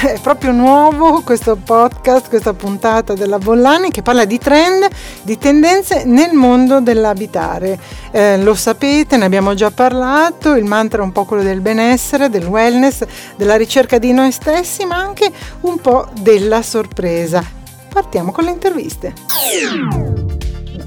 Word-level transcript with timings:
è 0.06 0.18
proprio 0.20 0.52
nuovo 0.52 1.20
questo 1.20 1.56
podcast, 1.56 2.28
questa 2.28 2.54
puntata 2.54 3.12
della 3.12 3.38
Bollani 3.38 3.90
che 3.90 4.00
parla 4.00 4.24
di 4.24 4.38
trend, 4.38 4.88
di 5.22 5.36
tendenze 5.36 6.04
nel 6.04 6.32
mondo 6.32 6.80
dell'abitare. 6.80 7.78
Eh, 8.10 8.38
lo 8.38 8.54
sapete, 8.54 9.18
ne 9.18 9.26
abbiamo 9.26 9.52
già 9.52 9.70
parlato, 9.70 10.54
il 10.54 10.64
mantra 10.64 11.02
è 11.02 11.04
un 11.04 11.12
po' 11.12 11.24
quello 11.26 11.42
del 11.42 11.60
benessere, 11.60 12.30
del 12.30 12.46
wellness, 12.46 13.04
della 13.36 13.56
ricerca 13.56 13.98
di 13.98 14.12
noi 14.12 14.32
stessi, 14.32 14.86
ma 14.86 14.96
anche 14.96 15.30
un 15.60 15.78
po' 15.80 16.08
della 16.20 16.62
sorpresa. 16.62 17.44
Partiamo 17.92 18.32
con 18.32 18.44
le 18.44 18.52
interviste. 18.52 19.12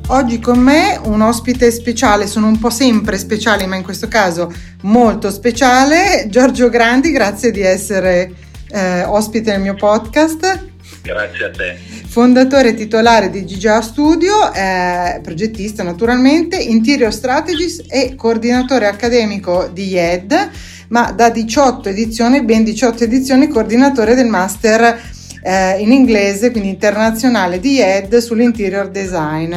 Oggi 0.08 0.40
con 0.40 0.58
me 0.58 1.00
un 1.04 1.22
ospite 1.22 1.70
speciale, 1.72 2.26
sono 2.26 2.48
un 2.48 2.58
po' 2.58 2.72
sempre 2.72 3.20
speciali, 3.20 3.68
ma 3.68 3.76
in 3.76 3.84
questo 3.84 4.08
caso 4.08 4.52
molto 4.82 5.30
speciale, 5.30 6.26
Giorgio 6.30 6.70
Grandi, 6.70 7.12
grazie 7.12 7.52
di 7.52 7.62
essere 7.62 8.52
eh, 8.74 9.04
ospite 9.04 9.52
nel 9.52 9.62
mio 9.62 9.76
podcast. 9.76 10.72
Grazie 11.02 11.46
a 11.46 11.52
te. 11.52 11.78
Fondatore 12.08 12.74
titolare 12.74 13.30
di 13.30 13.44
GGA 13.44 13.82
Studio, 13.82 14.54
eh, 14.54 15.20
progettista 15.22 15.84
naturalmente, 15.84 16.58
interior 16.58 17.14
strategist 17.14 17.86
e 17.90 18.16
coordinatore 18.16 18.88
accademico 18.88 19.70
di 19.72 19.90
IED, 19.90 20.50
ma 20.90 21.12
da 21.12 21.30
18 21.30 21.90
edizioni, 21.90 22.44
ben 22.44 22.64
18 22.64 23.04
edizioni, 23.04 23.48
coordinatore 23.48 24.16
del 24.16 24.28
master 24.28 25.02
eh, 25.44 25.80
in 25.80 25.92
inglese, 25.92 26.52
quindi 26.52 26.70
internazionale 26.70 27.60
di 27.60 27.74
IED 27.74 28.18
sull'interior 28.18 28.90
design. 28.90 29.56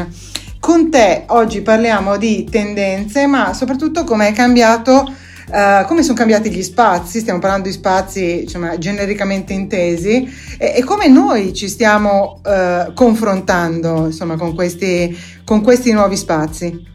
Con 0.59 0.91
te 0.91 1.25
oggi 1.29 1.61
parliamo 1.61 2.17
di 2.17 2.45
tendenze, 2.51 3.27
ma 3.27 3.55
soprattutto 3.55 4.03
come 4.05 4.29
è 4.29 4.33
cambiato, 4.33 5.09
uh, 5.49 5.87
come 5.87 6.03
sono 6.03 6.17
cambiati 6.17 6.51
gli 6.51 6.63
spazi, 6.63 7.21
stiamo 7.21 7.39
parlando 7.39 7.69
di 7.69 7.75
spazi 7.75 8.43
insomma, 8.43 8.79
genericamente 8.79 9.53
intesi, 9.53 10.29
e, 10.59 10.75
e, 10.77 10.85
come 10.85 11.09
noi 11.09 11.53
ci 11.53 11.69
stiamo 11.69 12.41
uh, 12.45 12.93
confrontando 12.93 14.07
insomma, 14.07 14.37
con, 14.37 14.55
questi, 14.55 15.17
con 15.45 15.63
questi 15.63 15.93
nuovi 15.93 16.17
spazi. 16.17 16.95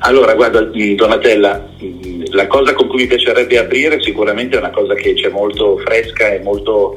Allora, 0.00 0.34
guarda, 0.34 0.60
Donatella, 0.60 1.68
la 2.32 2.46
cosa 2.46 2.72
con 2.74 2.88
cui 2.88 3.02
mi 3.02 3.06
piacerebbe 3.06 3.58
aprire 3.58 4.00
sicuramente 4.00 4.56
è 4.56 4.58
una 4.58 4.70
cosa 4.70 4.94
che 4.94 5.14
c'è 5.14 5.28
molto 5.28 5.78
fresca 5.78 6.32
e 6.32 6.40
molto 6.40 6.94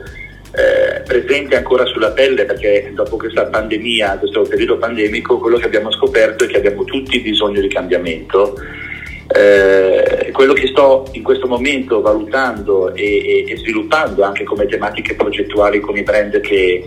eh, 0.55 1.01
presente 1.01 1.55
ancora 1.55 1.85
sulla 1.85 2.11
pelle 2.11 2.45
perché 2.45 2.91
dopo 2.95 3.17
questa 3.17 3.45
pandemia, 3.45 4.17
questo 4.17 4.41
periodo 4.43 4.77
pandemico, 4.77 5.37
quello 5.37 5.57
che 5.57 5.65
abbiamo 5.65 5.91
scoperto 5.91 6.45
è 6.45 6.47
che 6.47 6.57
abbiamo 6.57 6.83
tutti 6.83 7.19
bisogno 7.19 7.61
di 7.61 7.67
cambiamento. 7.67 8.55
Eh, 9.27 10.29
quello 10.31 10.53
che 10.53 10.67
sto 10.67 11.07
in 11.13 11.23
questo 11.23 11.47
momento 11.47 11.99
valutando 11.99 12.93
e, 12.93 13.03
e, 13.03 13.51
e, 13.51 13.57
sviluppando 13.57 14.21
anche 14.23 14.43
come 14.43 14.67
tematiche 14.67 15.15
progettuali 15.15 15.79
con 15.79 15.97
i 15.97 16.03
brand 16.03 16.39
che, 16.41 16.85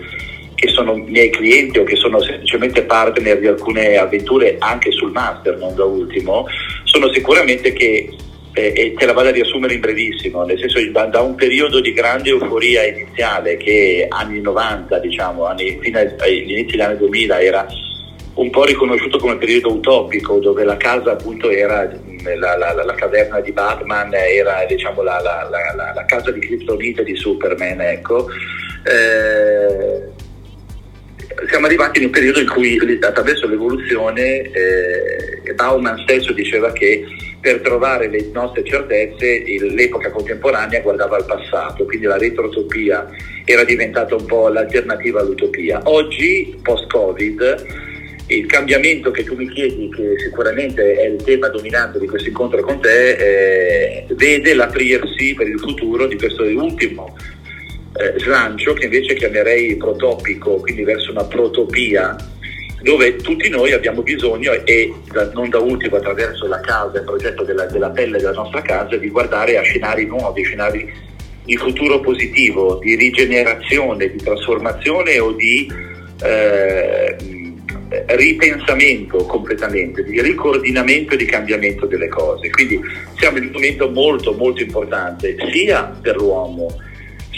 che 0.54 0.68
sono 0.68 0.94
miei 0.94 1.30
clienti 1.30 1.80
o 1.80 1.84
che 1.84 1.96
sono 1.96 2.20
semplicemente 2.20 2.82
partner 2.82 3.40
di 3.40 3.48
alcune 3.48 3.96
avventure 3.96 4.56
anche 4.60 4.92
sul 4.92 5.10
master, 5.10 5.56
non 5.56 5.74
da 5.74 5.84
ultimo, 5.84 6.46
sono 6.84 7.12
sicuramente 7.12 7.72
che 7.72 8.14
eh, 8.58 8.72
e 8.74 8.94
te 8.94 9.06
la 9.06 9.12
vado 9.12 9.28
a 9.28 9.32
riassumere 9.32 9.74
in 9.74 9.80
brevissimo, 9.80 10.44
nel 10.44 10.58
senso 10.58 10.78
da, 10.90 11.04
da, 11.06 11.20
un 11.20 11.34
periodo 11.34 11.80
di 11.80 11.92
grande 11.92 12.30
euforia 12.30 12.84
iniziale 12.84 13.56
che 13.56 14.06
anni 14.08 14.40
90, 14.40 14.98
diciamo, 14.98 15.44
anni, 15.44 15.78
fino 15.80 15.98
agli 15.98 16.50
inizi 16.50 16.72
degli 16.72 16.80
anni 16.80 16.98
2000 16.98 17.40
era 17.40 17.66
un 18.34 18.50
po' 18.50 18.64
riconosciuto 18.64 19.18
come 19.18 19.36
periodo 19.36 19.72
utopico 19.72 20.38
dove 20.38 20.64
la 20.64 20.76
casa 20.76 21.12
appunto 21.12 21.50
era 21.50 21.88
la, 22.22 22.56
la, 22.56 22.72
la, 22.72 22.94
caverna 22.94 23.40
di 23.40 23.52
Batman, 23.52 24.14
era 24.14 24.64
diciamo 24.66 25.02
la, 25.02 25.20
la 25.20 26.04
casa 26.06 26.30
di 26.30 26.40
Kryptonite 26.40 27.04
di 27.04 27.16
Superman, 27.16 27.80
ecco. 27.80 28.28
Eh, 28.84 30.26
siamo 31.48 31.66
arrivati 31.66 31.98
in 31.98 32.06
un 32.06 32.10
periodo 32.10 32.40
in 32.40 32.48
cui 32.48 32.78
attraverso 33.00 33.46
l'evoluzione 33.46 34.50
eh, 34.50 35.54
Bauman 35.54 35.98
stesso 35.98 36.32
diceva 36.32 36.72
che 36.72 37.04
per 37.40 37.60
trovare 37.60 38.08
le 38.08 38.30
nostre 38.32 38.64
certezze 38.64 39.44
l'epoca 39.60 40.10
contemporanea 40.10 40.80
guardava 40.80 41.16
al 41.16 41.24
passato, 41.24 41.84
quindi 41.84 42.06
la 42.06 42.18
retrotopia 42.18 43.08
era 43.44 43.64
diventata 43.64 44.14
un 44.14 44.26
po' 44.26 44.48
l'alternativa 44.48 45.20
all'utopia. 45.20 45.80
Oggi, 45.84 46.58
post-Covid, 46.62 47.86
il 48.28 48.46
cambiamento 48.46 49.10
che 49.10 49.24
tu 49.24 49.34
mi 49.34 49.48
chiedi, 49.48 49.90
che 49.90 50.18
sicuramente 50.18 50.94
è 50.94 51.06
il 51.06 51.22
tema 51.22 51.48
dominante 51.48 51.98
di 51.98 52.06
questo 52.06 52.28
incontro 52.28 52.60
con 52.62 52.80
te, 52.80 53.16
eh, 53.16 54.06
vede 54.10 54.54
l'aprirsi 54.54 55.34
per 55.34 55.48
il 55.48 55.58
futuro 55.58 56.06
di 56.06 56.16
questo 56.16 56.44
ultimo 56.44 57.16
eh, 57.94 58.18
slancio 58.18 58.74
che 58.74 58.84
invece 58.84 59.14
chiamerei 59.14 59.76
protopico, 59.76 60.56
quindi 60.56 60.84
verso 60.84 61.10
una 61.10 61.24
protopia 61.24 62.16
dove 62.80 63.16
tutti 63.16 63.48
noi 63.48 63.72
abbiamo 63.72 64.02
bisogno 64.02 64.52
e 64.52 64.92
non 65.32 65.48
da 65.48 65.58
ultimo 65.58 65.96
attraverso 65.96 66.46
la 66.46 66.60
casa, 66.60 66.98
il 66.98 67.04
progetto 67.04 67.42
della, 67.42 67.64
della 67.64 67.90
pelle 67.90 68.18
della 68.18 68.32
nostra 68.32 68.62
casa, 68.62 68.96
di 68.96 69.08
guardare 69.08 69.56
a 69.56 69.62
scenari 69.62 70.06
nuovi, 70.06 70.44
scenari 70.44 70.92
di 71.44 71.56
futuro 71.56 72.00
positivo, 72.00 72.78
di 72.80 72.94
rigenerazione, 72.94 74.10
di 74.10 74.18
trasformazione 74.18 75.18
o 75.18 75.32
di 75.32 75.66
eh, 76.22 77.16
ripensamento 78.06 79.24
completamente, 79.24 80.02
di 80.04 80.20
ricoordinamento 80.20 81.14
e 81.14 81.16
di 81.16 81.24
cambiamento 81.24 81.86
delle 81.86 82.08
cose. 82.08 82.50
Quindi 82.50 82.80
siamo 83.16 83.38
in 83.38 83.44
un 83.44 83.50
momento 83.52 83.88
molto 83.90 84.32
molto 84.32 84.62
importante 84.62 85.36
sia 85.52 85.84
per 86.00 86.16
l'uomo 86.16 86.68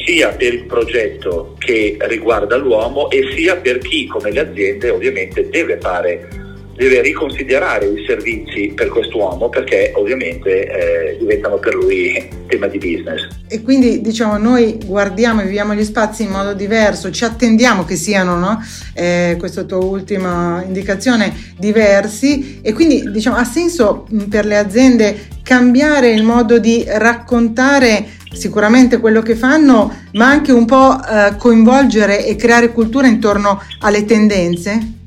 sia 0.04 0.30
per 0.30 0.54
il 0.54 0.64
progetto 0.64 1.56
che 1.58 1.96
riguarda 2.00 2.56
l'uomo 2.56 3.10
e 3.10 3.32
sia 3.34 3.56
per 3.56 3.78
chi 3.78 4.06
come 4.06 4.30
le 4.30 4.40
aziende 4.40 4.88
ovviamente 4.88 5.48
deve 5.50 5.78
fare 5.78 6.28
deve 6.76 7.02
riconsiderare 7.02 7.86
i 7.86 8.04
servizi 8.06 8.72
per 8.74 8.88
quest'uomo 8.88 9.48
perché 9.48 9.92
ovviamente 9.94 10.66
eh, 10.66 11.16
diventano 11.18 11.58
per 11.58 11.74
lui 11.74 12.28
tema 12.46 12.66
di 12.66 12.78
business. 12.78 13.26
E 13.48 13.62
quindi 13.62 14.00
diciamo 14.00 14.38
noi 14.38 14.78
guardiamo 14.84 15.40
e 15.42 15.44
viviamo 15.44 15.74
gli 15.74 15.84
spazi 15.84 16.22
in 16.22 16.30
modo 16.30 16.54
diverso, 16.54 17.10
ci 17.10 17.24
attendiamo 17.24 17.84
che 17.84 17.96
siano, 17.96 18.36
no? 18.36 18.62
eh, 18.94 19.36
questa 19.38 19.64
tua 19.64 19.78
ultima 19.78 20.62
indicazione, 20.66 21.34
diversi 21.58 22.60
e 22.62 22.72
quindi 22.72 23.10
diciamo 23.10 23.36
ha 23.36 23.44
senso 23.44 24.06
per 24.28 24.44
le 24.44 24.56
aziende 24.56 25.28
cambiare 25.42 26.10
il 26.10 26.22
modo 26.22 26.58
di 26.58 26.84
raccontare 26.86 28.06
sicuramente 28.32 28.98
quello 28.98 29.22
che 29.22 29.34
fanno, 29.34 29.92
ma 30.12 30.28
anche 30.28 30.52
un 30.52 30.64
po' 30.64 30.96
eh, 31.02 31.34
coinvolgere 31.36 32.24
e 32.24 32.36
creare 32.36 32.72
cultura 32.72 33.06
intorno 33.06 33.60
alle 33.80 34.04
tendenze? 34.04 34.99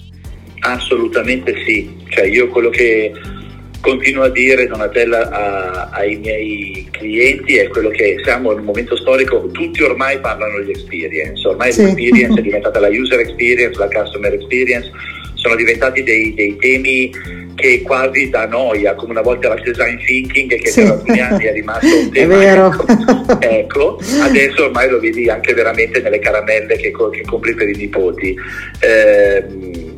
Assolutamente 0.65 1.53
sì, 1.65 1.93
cioè 2.09 2.25
io 2.25 2.47
quello 2.47 2.69
che 2.69 3.11
continuo 3.81 4.23
a 4.23 4.29
dire 4.29 4.65
Donatella 4.65 5.29
a, 5.29 5.89
ai 5.91 6.15
miei 6.15 6.87
clienti 6.89 7.57
è 7.57 7.67
quello 7.67 7.89
che 7.89 8.15
siamo 8.23 8.53
in 8.53 8.59
un 8.59 8.65
momento 8.65 8.95
storico, 8.95 9.45
tutti 9.51 9.83
ormai 9.83 10.19
parlano 10.19 10.61
di 10.61 10.71
experience, 10.71 11.45
ormai 11.45 11.73
sì. 11.73 11.83
l'experience 11.83 12.39
è 12.39 12.41
diventata 12.43 12.79
la 12.79 12.87
user 12.87 13.19
experience, 13.19 13.77
la 13.77 13.89
customer 13.89 14.33
experience, 14.33 14.89
sono 15.33 15.55
diventati 15.55 16.01
dei, 16.01 16.33
dei 16.33 16.55
temi 16.55 17.11
che 17.55 17.81
quasi 17.81 18.29
da 18.29 18.47
noia, 18.47 18.95
come 18.95 19.11
una 19.11 19.21
volta 19.21 19.53
il 19.53 19.61
design 19.61 19.97
thinking 19.97 20.55
che 20.55 20.69
sì. 20.69 20.81
per 20.81 20.91
alcuni 20.91 21.19
anni 21.19 21.43
è 21.43 21.51
rimasto 21.51 21.85
un 21.99 22.09
tema. 22.09 22.33
È 22.33 22.37
vero. 22.37 22.67
Ecco, 22.67 23.37
ecco, 23.41 23.99
adesso 24.21 24.63
ormai 24.63 24.89
lo 24.89 24.99
vedi 25.01 25.29
anche 25.29 25.53
veramente 25.53 25.99
nelle 25.99 26.19
caramelle 26.19 26.77
che, 26.77 26.91
che 26.91 27.21
compri 27.25 27.53
per 27.53 27.67
i 27.67 27.75
nipoti. 27.75 28.33
Eh, 28.79 29.91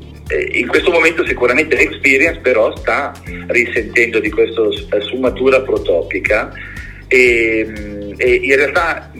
in 0.53 0.67
questo 0.67 0.89
momento 0.91 1.25
sicuramente 1.25 1.75
l'experience 1.75 2.39
però 2.39 2.75
sta 2.75 3.13
risentendo 3.47 4.19
di 4.19 4.31
questa 4.31 4.63
sfumatura 5.01 5.61
protopica 5.61 6.51
e, 7.07 8.13
e, 8.17 8.33
in 8.33 8.55
realtà 8.55 9.11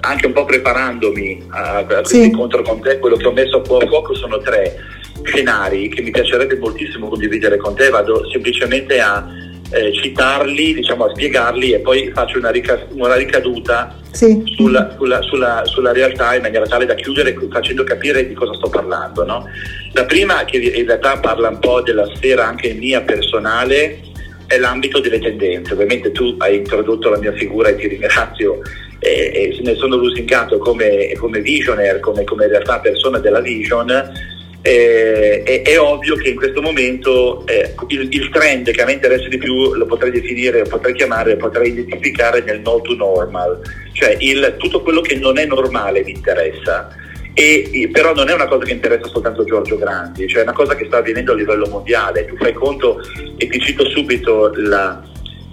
anche 0.00 0.26
un 0.26 0.32
po' 0.32 0.44
preparandomi 0.44 1.46
a, 1.48 1.76
a 1.78 1.84
questo 1.84 2.14
sì. 2.14 2.24
incontro 2.24 2.62
con 2.62 2.80
te 2.80 2.98
quello 2.98 3.16
che 3.16 3.26
ho 3.26 3.32
messo 3.32 3.58
a 3.58 3.64
fuoco 3.64 4.14
sono 4.14 4.38
tre 4.38 4.76
scenari 5.24 5.88
che 5.88 6.02
mi 6.02 6.10
piacerebbe 6.10 6.56
moltissimo 6.56 7.08
condividere 7.08 7.56
con 7.56 7.74
te, 7.74 7.88
vado 7.88 8.28
semplicemente 8.30 9.00
a 9.00 9.26
eh, 9.74 9.92
citarli, 9.92 10.74
diciamo, 10.74 11.06
a 11.06 11.10
spiegarli 11.10 11.72
e 11.72 11.80
poi 11.80 12.10
faccio 12.14 12.38
una, 12.38 12.50
rica- 12.50 12.86
una 12.92 13.16
ricaduta 13.16 13.98
sì. 14.12 14.42
sulla, 14.56 14.94
sulla, 14.96 15.20
sulla, 15.22 15.62
sulla, 15.64 15.92
realtà 15.92 16.36
in 16.36 16.42
maniera 16.42 16.66
tale 16.66 16.86
da 16.86 16.94
chiudere 16.94 17.36
facendo 17.50 17.82
capire 17.82 18.26
di 18.26 18.34
cosa 18.34 18.54
sto 18.54 18.68
parlando. 18.68 19.24
No? 19.24 19.44
La 19.92 20.04
prima, 20.04 20.44
che 20.44 20.58
in 20.58 20.86
realtà 20.86 21.18
parla 21.18 21.48
un 21.48 21.58
po' 21.58 21.82
della 21.82 22.08
sfera 22.14 22.46
anche 22.46 22.72
mia 22.74 23.02
personale, 23.02 24.00
è 24.46 24.58
l'ambito 24.58 25.00
delle 25.00 25.18
tendenze. 25.18 25.72
Ovviamente 25.72 26.12
tu 26.12 26.36
hai 26.38 26.58
introdotto 26.58 27.08
la 27.08 27.18
mia 27.18 27.32
figura 27.32 27.70
e 27.70 27.76
ti 27.76 27.88
ringrazio 27.88 28.60
e, 29.00 29.10
e 29.34 29.58
ne 29.62 29.74
sono 29.74 29.96
lusingato 29.96 30.58
come, 30.58 31.12
come 31.18 31.40
visioner, 31.40 31.98
come, 31.98 32.24
come 32.24 32.46
realtà 32.46 32.78
persona 32.78 33.18
della 33.18 33.40
vision 33.40 34.32
eh, 34.66 35.42
è, 35.42 35.60
è, 35.60 35.78
ovvio 35.78 36.16
che 36.16 36.30
in 36.30 36.36
questo 36.36 36.62
momento 36.62 37.46
eh, 37.46 37.74
il, 37.88 38.08
il, 38.10 38.30
trend 38.30 38.70
che 38.70 38.80
a 38.80 38.86
me 38.86 38.94
interessa 38.94 39.28
di 39.28 39.36
più 39.36 39.74
lo 39.74 39.84
potrei 39.84 40.10
definire, 40.10 40.60
lo 40.60 40.68
potrei 40.68 40.94
chiamare, 40.94 41.32
lo 41.32 41.36
potrei 41.36 41.68
identificare 41.68 42.40
nel 42.40 42.62
no 42.62 42.80
to 42.80 42.94
normal, 42.94 43.60
cioè 43.92 44.16
il, 44.20 44.54
tutto 44.56 44.80
quello 44.80 45.02
che 45.02 45.16
non 45.16 45.36
è 45.36 45.44
normale 45.44 46.02
mi 46.02 46.12
interessa. 46.12 46.88
E, 47.34 47.90
però 47.92 48.14
non 48.14 48.30
è 48.30 48.32
una 48.32 48.46
cosa 48.46 48.64
che 48.64 48.72
interessa 48.72 49.06
soltanto 49.08 49.44
Giorgio 49.44 49.76
Grandi, 49.76 50.26
cioè 50.28 50.40
è 50.40 50.44
una 50.44 50.54
cosa 50.54 50.74
che 50.74 50.86
sta 50.86 50.96
avvenendo 50.96 51.32
a 51.32 51.34
livello 51.34 51.66
mondiale. 51.68 52.24
Tu 52.24 52.36
fai 52.38 52.54
conto, 52.54 53.00
e 53.36 53.46
ti 53.46 53.60
cito 53.60 53.86
subito 53.90 54.50
la, 54.54 55.02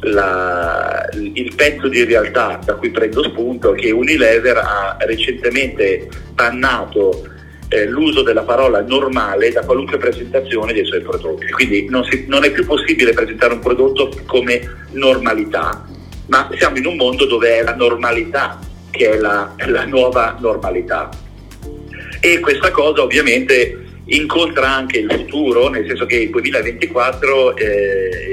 la, 0.04 1.10
il 1.14 1.54
pezzo 1.54 1.90
di 1.90 2.06
realtà 2.06 2.62
da 2.64 2.76
cui 2.76 2.92
prendo 2.92 3.24
spunto, 3.24 3.74
che 3.74 3.92
Unilever 3.92 4.56
ha 4.56 4.96
recentemente 5.02 6.08
bannato 6.34 7.31
eh, 7.72 7.86
l'uso 7.86 8.22
della 8.22 8.42
parola 8.42 8.82
normale 8.82 9.50
da 9.52 9.64
qualunque 9.64 9.98
presentazione 9.98 10.74
dei 10.74 10.86
suoi 10.86 11.02
prodotti. 11.02 11.50
Quindi 11.52 11.88
non, 11.90 12.04
si, 12.04 12.26
non 12.28 12.44
è 12.44 12.52
più 12.52 12.66
possibile 12.66 13.14
presentare 13.14 13.54
un 13.54 13.60
prodotto 13.60 14.12
come 14.26 14.88
normalità, 14.92 15.86
ma 16.28 16.50
siamo 16.58 16.78
in 16.78 16.86
un 16.86 16.98
mondo 16.98 17.26
dove 17.26 17.60
è 17.60 17.64
la 17.64 17.76
normalità 17.76 18.60
che 18.90 19.12
è 19.12 19.18
la, 19.18 19.56
la 19.68 19.86
nuova 19.86 20.38
normalità. 20.42 21.10
E 22.20 22.40
questa 22.42 22.72
cosa 22.72 23.04
ovviamente 23.04 23.86
incontra 24.06 24.70
anche 24.70 25.00
il 25.00 25.10
futuro, 25.10 25.70
nel 25.70 25.88
senso 25.88 26.06
che 26.06 26.18
nel 26.18 26.30
2024 26.30 27.56
eh, 27.56 27.64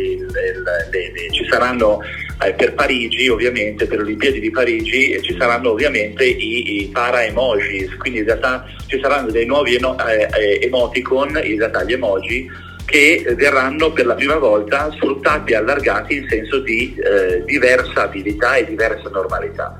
il, 0.05 0.21
il, 0.21 0.63
le, 0.91 1.13
le, 1.13 1.33
ci 1.33 1.47
saranno 1.49 2.01
eh, 2.45 2.53
per 2.53 2.75
Parigi 2.75 3.29
ovviamente, 3.29 3.87
per 3.87 3.99
le 3.99 4.05
Olimpiadi 4.05 4.41
di 4.41 4.51
Parigi 4.51 5.11
eh, 5.11 5.23
ci 5.23 5.37
saranno 5.39 5.71
ovviamente 5.71 6.25
i, 6.25 6.83
i 6.83 6.87
para 6.87 7.25
emojis, 7.25 7.97
quindi 7.97 8.21
in 8.21 8.25
realtà 8.25 8.67
ci 8.87 8.99
saranno 9.01 9.31
dei 9.31 9.47
nuovi 9.47 9.77
eno, 9.77 9.97
eh, 10.07 10.29
eh, 10.33 10.59
emoticon, 10.63 11.41
in 11.43 11.59
realtà 11.59 11.83
gli 11.85 11.93
emoji, 11.93 12.49
che 12.85 13.35
verranno 13.37 13.93
per 13.93 14.07
la 14.07 14.15
prima 14.15 14.37
volta 14.37 14.91
sfruttati 14.93 15.53
e 15.53 15.57
allargati 15.57 16.17
in 16.17 16.27
senso 16.27 16.61
di 16.61 16.97
eh, 16.97 17.43
diversa 17.45 18.05
abilità 18.05 18.55
e 18.57 18.65
diversa 18.65 19.11
normalità. 19.11 19.77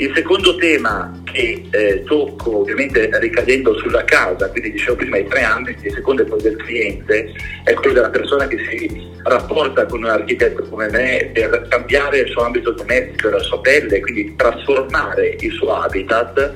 Il 0.00 0.12
secondo 0.14 0.54
tema 0.54 1.10
che 1.24 1.64
eh, 1.70 2.04
tocco, 2.04 2.58
ovviamente 2.58 3.10
ricadendo 3.18 3.76
sulla 3.78 4.04
casa, 4.04 4.48
quindi 4.48 4.70
dicevo 4.70 4.94
prima 4.94 5.18
i 5.18 5.26
tre 5.26 5.42
ambiti, 5.42 5.88
il 5.88 5.92
secondo 5.92 6.22
è 6.22 6.24
quello 6.24 6.42
del 6.42 6.56
cliente, 6.56 7.32
è 7.64 7.74
quello 7.74 7.94
della 7.94 8.10
persona 8.10 8.46
che 8.46 8.58
si 8.70 9.10
rapporta 9.24 9.86
con 9.86 10.04
un 10.04 10.10
architetto 10.10 10.62
come 10.68 10.88
me 10.90 11.30
per 11.32 11.66
cambiare 11.68 12.20
il 12.20 12.28
suo 12.28 12.42
ambito 12.42 12.70
domestico, 12.70 13.28
la 13.30 13.40
sua 13.40 13.60
pelle, 13.60 13.98
quindi 13.98 14.36
trasformare 14.36 15.36
il 15.40 15.50
suo 15.50 15.74
habitat. 15.74 16.54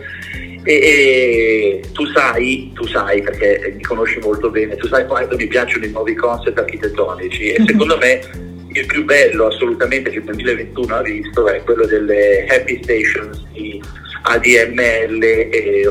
E, 0.64 0.72
e 0.72 1.82
tu 1.92 2.06
sai, 2.06 2.70
tu 2.72 2.86
sai 2.86 3.22
perché 3.22 3.72
mi 3.74 3.82
conosci 3.82 4.20
molto 4.20 4.50
bene, 4.50 4.76
tu 4.76 4.86
sai 4.86 5.04
quanto 5.08 5.34
mi 5.34 5.48
piacciono 5.48 5.84
i 5.84 5.90
nuovi 5.90 6.14
concept 6.14 6.56
architettonici 6.56 7.50
e 7.50 7.64
secondo 7.66 7.98
me 7.98 8.51
il 8.80 8.86
più 8.86 9.04
bello 9.04 9.46
assolutamente 9.46 10.10
che 10.10 10.18
il 10.18 10.24
2021 10.24 10.94
ha 10.94 11.02
visto 11.02 11.48
è 11.48 11.62
quello 11.62 11.86
delle 11.86 12.46
Happy 12.48 12.80
Stations 12.82 13.42
di 13.52 13.82
ADML 14.22 15.22
e 15.22 15.84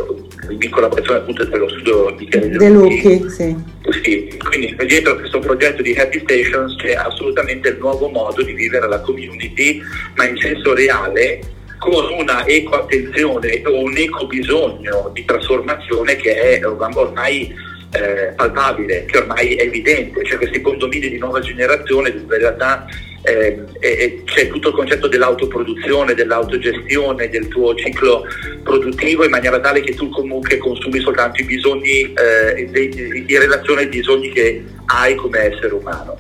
in 0.50 0.70
collaborazione 0.70 1.20
appunto 1.20 1.44
dello 1.46 1.70
studio 1.70 2.12
di 2.18 2.26
De 2.28 2.70
Lucchi. 2.70 3.30
Sì. 3.30 3.56
sì. 4.04 4.38
quindi 4.38 4.76
dietro 4.86 5.16
questo 5.16 5.40
progetto 5.40 5.82
di 5.82 5.94
Happy 5.94 6.20
Stations 6.20 6.76
c'è 6.78 6.94
assolutamente 6.94 7.70
il 7.70 7.78
nuovo 7.78 8.10
modo 8.10 8.42
di 8.42 8.54
vivere 8.54 8.88
la 8.88 9.00
community, 9.02 9.82
ma 10.16 10.28
in 10.28 10.38
senso 10.38 10.74
reale 10.74 11.40
con 11.78 12.12
una 12.14 12.46
eco 12.46 12.76
attenzione 12.76 13.62
o 13.66 13.80
un 13.84 13.98
eco 13.98 14.28
bisogno 14.28 15.10
di 15.14 15.26
trasformazione 15.26 16.16
che 16.16 16.60
è 16.60 16.66
ormai 16.66 17.52
eh, 17.92 18.34
palpabile, 18.36 19.06
che 19.06 19.18
ormai 19.18 19.56
è 19.56 19.64
evidente, 19.64 20.24
cioè 20.26 20.38
questi 20.38 20.62
condomini 20.62 21.10
di 21.10 21.18
nuova 21.18 21.40
generazione 21.40 22.12
dove 22.12 22.36
in 22.36 22.42
realtà 22.42 22.86
eh, 23.24 23.64
eh, 23.80 24.22
c'è 24.26 24.48
tutto 24.48 24.70
il 24.70 24.76
concetto 24.76 25.08
dell'autoproduzione, 25.08 26.14
dell'autogestione 26.14 27.30
del 27.30 27.48
tuo 27.48 27.76
ciclo 27.76 28.26
produttivo 28.64 29.24
in 29.24 29.30
maniera 29.30 29.60
tale 29.60 29.82
che 29.82 29.94
tu 29.94 30.10
comunque 30.10 30.58
consumi 30.58 31.00
soltanto 31.00 31.42
i 31.42 31.46
bisogni 31.46 32.14
eh, 32.14 32.70
in 33.28 33.40
relazione 33.40 33.82
ai 33.82 33.88
bisogni 33.88 34.32
che 34.32 34.64
hai 34.86 35.16
come 35.16 35.40
essere 35.40 35.74
umano. 35.74 36.18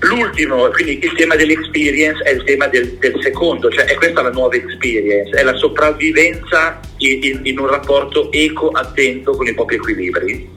L'ultimo, 0.00 0.68
quindi 0.70 0.98
il 1.00 1.12
tema 1.14 1.36
dell'experience 1.36 2.24
è 2.24 2.30
il 2.30 2.42
tema 2.42 2.66
del, 2.66 2.94
del, 2.98 3.14
secondo, 3.22 3.70
cioè 3.70 3.84
è 3.84 3.94
questa 3.94 4.20
la 4.20 4.32
nuova 4.32 4.56
experience, 4.56 5.30
è 5.30 5.44
la 5.44 5.54
sopravvivenza 5.54 6.80
in, 6.96 7.22
in, 7.22 7.40
in 7.44 7.58
un 7.60 7.68
rapporto 7.68 8.32
eco 8.32 8.70
attento 8.70 9.36
con 9.36 9.46
i 9.46 9.54
propri 9.54 9.76
equilibri. 9.76 10.51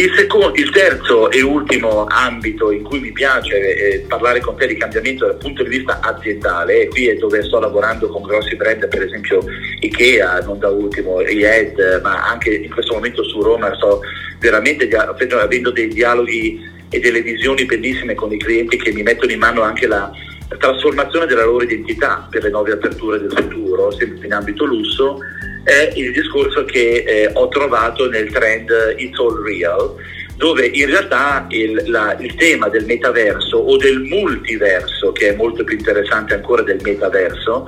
Il, 0.00 0.14
secondo, 0.16 0.52
il, 0.54 0.70
terzo 0.70 1.30
e 1.30 1.42
ultimo 1.42 2.06
ambito 2.08 2.70
in 2.70 2.82
cui 2.82 3.00
mi 3.00 3.12
piace 3.12 3.58
eh, 3.58 3.98
parlare 4.08 4.40
con 4.40 4.56
te 4.56 4.66
di 4.66 4.78
cambiamento 4.78 5.26
dal 5.26 5.36
punto 5.36 5.62
di 5.62 5.68
vista 5.68 6.00
aziendale, 6.00 6.84
e 6.84 6.88
qui 6.88 7.08
è 7.08 7.16
dove 7.16 7.42
sto 7.42 7.60
lavorando 7.60 8.08
con 8.08 8.22
grossi 8.22 8.56
brand, 8.56 8.88
per 8.88 9.02
esempio 9.02 9.44
Ikea, 9.80 10.40
non 10.40 10.58
da 10.58 10.70
ultimo, 10.70 11.20
IED, 11.20 12.00
ma 12.02 12.26
anche 12.26 12.54
in 12.54 12.70
questo 12.70 12.94
momento 12.94 13.22
su 13.24 13.42
Roma 13.42 13.74
sto 13.74 14.00
veramente 14.38 14.88
avendo 14.88 15.70
dei 15.70 15.88
dialoghi 15.88 16.58
e 16.88 16.98
delle 16.98 17.20
visioni 17.20 17.66
bellissime 17.66 18.14
con 18.14 18.32
i 18.32 18.38
clienti 18.38 18.78
che 18.78 18.92
mi 18.92 19.02
mettono 19.02 19.32
in 19.32 19.38
mano 19.38 19.60
anche 19.60 19.86
la 19.86 20.10
trasformazione 20.58 21.26
della 21.26 21.44
loro 21.44 21.62
identità 21.62 22.26
per 22.30 22.44
le 22.44 22.48
nuove 22.48 22.72
aperture 22.72 23.18
del 23.18 23.32
futuro, 23.32 23.90
sempre 23.90 24.24
in 24.24 24.32
ambito 24.32 24.64
lusso 24.64 25.18
è 25.64 25.92
il 25.94 26.12
discorso 26.12 26.64
che 26.64 27.04
eh, 27.06 27.30
ho 27.32 27.48
trovato 27.48 28.08
nel 28.08 28.30
trend 28.30 28.70
It's 28.96 29.18
All 29.18 29.42
Real, 29.42 29.94
dove 30.36 30.66
in 30.66 30.86
realtà 30.86 31.46
il, 31.50 31.82
la, 31.86 32.16
il, 32.18 32.34
tema 32.34 32.68
del 32.68 32.86
metaverso 32.86 33.58
o 33.58 33.76
del 33.76 34.00
multiverso, 34.00 35.12
che 35.12 35.28
è 35.28 35.36
molto 35.36 35.64
più 35.64 35.76
interessante 35.76 36.34
ancora 36.34 36.62
del 36.62 36.80
metaverso, 36.82 37.66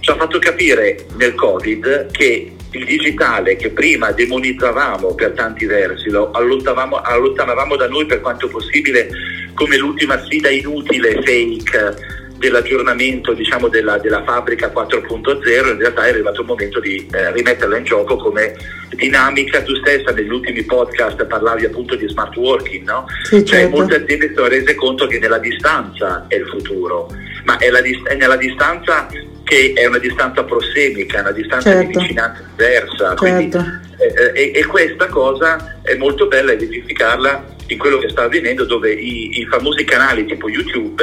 ci 0.00 0.10
ha 0.10 0.16
fatto 0.16 0.38
capire 0.38 1.06
nel 1.16 1.34
Covid 1.34 2.10
che 2.10 2.52
il 2.72 2.84
digitale 2.84 3.56
che 3.56 3.70
prima 3.70 4.12
demonizzavamo 4.12 5.14
per 5.14 5.32
tanti 5.32 5.66
versi, 5.66 6.10
lo 6.10 6.30
allontanavamo 6.30 7.76
da 7.76 7.88
noi 7.88 8.06
per 8.06 8.20
quanto 8.20 8.48
possibile 8.48 9.08
come 9.54 9.76
l'ultima 9.76 10.22
sfida 10.22 10.48
inutile, 10.48 11.20
fake, 11.22 12.19
dell'aggiornamento 12.40 13.34
diciamo, 13.34 13.68
della, 13.68 13.98
della, 13.98 14.24
fabbrica 14.24 14.72
4.0 14.72 15.68
in 15.68 15.76
realtà 15.76 16.06
è 16.06 16.08
arrivato 16.08 16.40
il 16.40 16.46
momento 16.46 16.80
di 16.80 17.06
eh, 17.12 17.32
rimetterla 17.32 17.76
in 17.76 17.84
gioco 17.84 18.16
come 18.16 18.56
dinamica 18.96 19.62
tu 19.62 19.74
stessa 19.76 20.10
negli 20.12 20.30
ultimi 20.30 20.64
podcast 20.64 21.26
parlavi 21.26 21.66
appunto 21.66 21.96
di 21.96 22.08
smart 22.08 22.34
working 22.36 22.86
no? 22.86 23.04
Sì, 23.24 23.44
cioè 23.44 23.60
certo. 23.60 23.76
molte 23.76 23.96
aziende 23.96 24.28
si 24.28 24.34
sono 24.34 24.48
rese 24.48 24.74
conto 24.74 25.06
che 25.06 25.18
nella 25.18 25.38
distanza 25.38 26.24
è 26.28 26.36
il 26.36 26.46
futuro 26.46 27.08
ma 27.44 27.58
è, 27.58 27.68
la, 27.68 27.80
è 27.80 28.14
nella 28.14 28.36
distanza 28.36 29.06
che 29.50 29.72
è 29.74 29.84
una 29.84 29.98
distanza 29.98 30.44
prossemica, 30.44 31.22
una 31.22 31.32
distanza 31.32 31.72
certo. 31.72 31.98
di 31.98 32.04
vicinanza 32.04 32.40
diversa. 32.54 32.96
Certo. 32.96 33.14
Quindi, 33.16 33.56
eh, 33.98 34.32
eh, 34.32 34.52
e, 34.54 34.64
questa 34.64 35.06
cosa 35.06 35.80
è 35.82 35.96
molto 35.96 36.28
bella 36.28 36.52
identificarla 36.52 37.56
in 37.66 37.76
quello 37.76 37.98
che 37.98 38.08
sta 38.10 38.22
avvenendo 38.22 38.64
dove 38.64 38.92
i, 38.92 39.40
i 39.40 39.46
famosi 39.46 39.82
canali 39.82 40.24
tipo 40.24 40.48
YouTube 40.48 41.02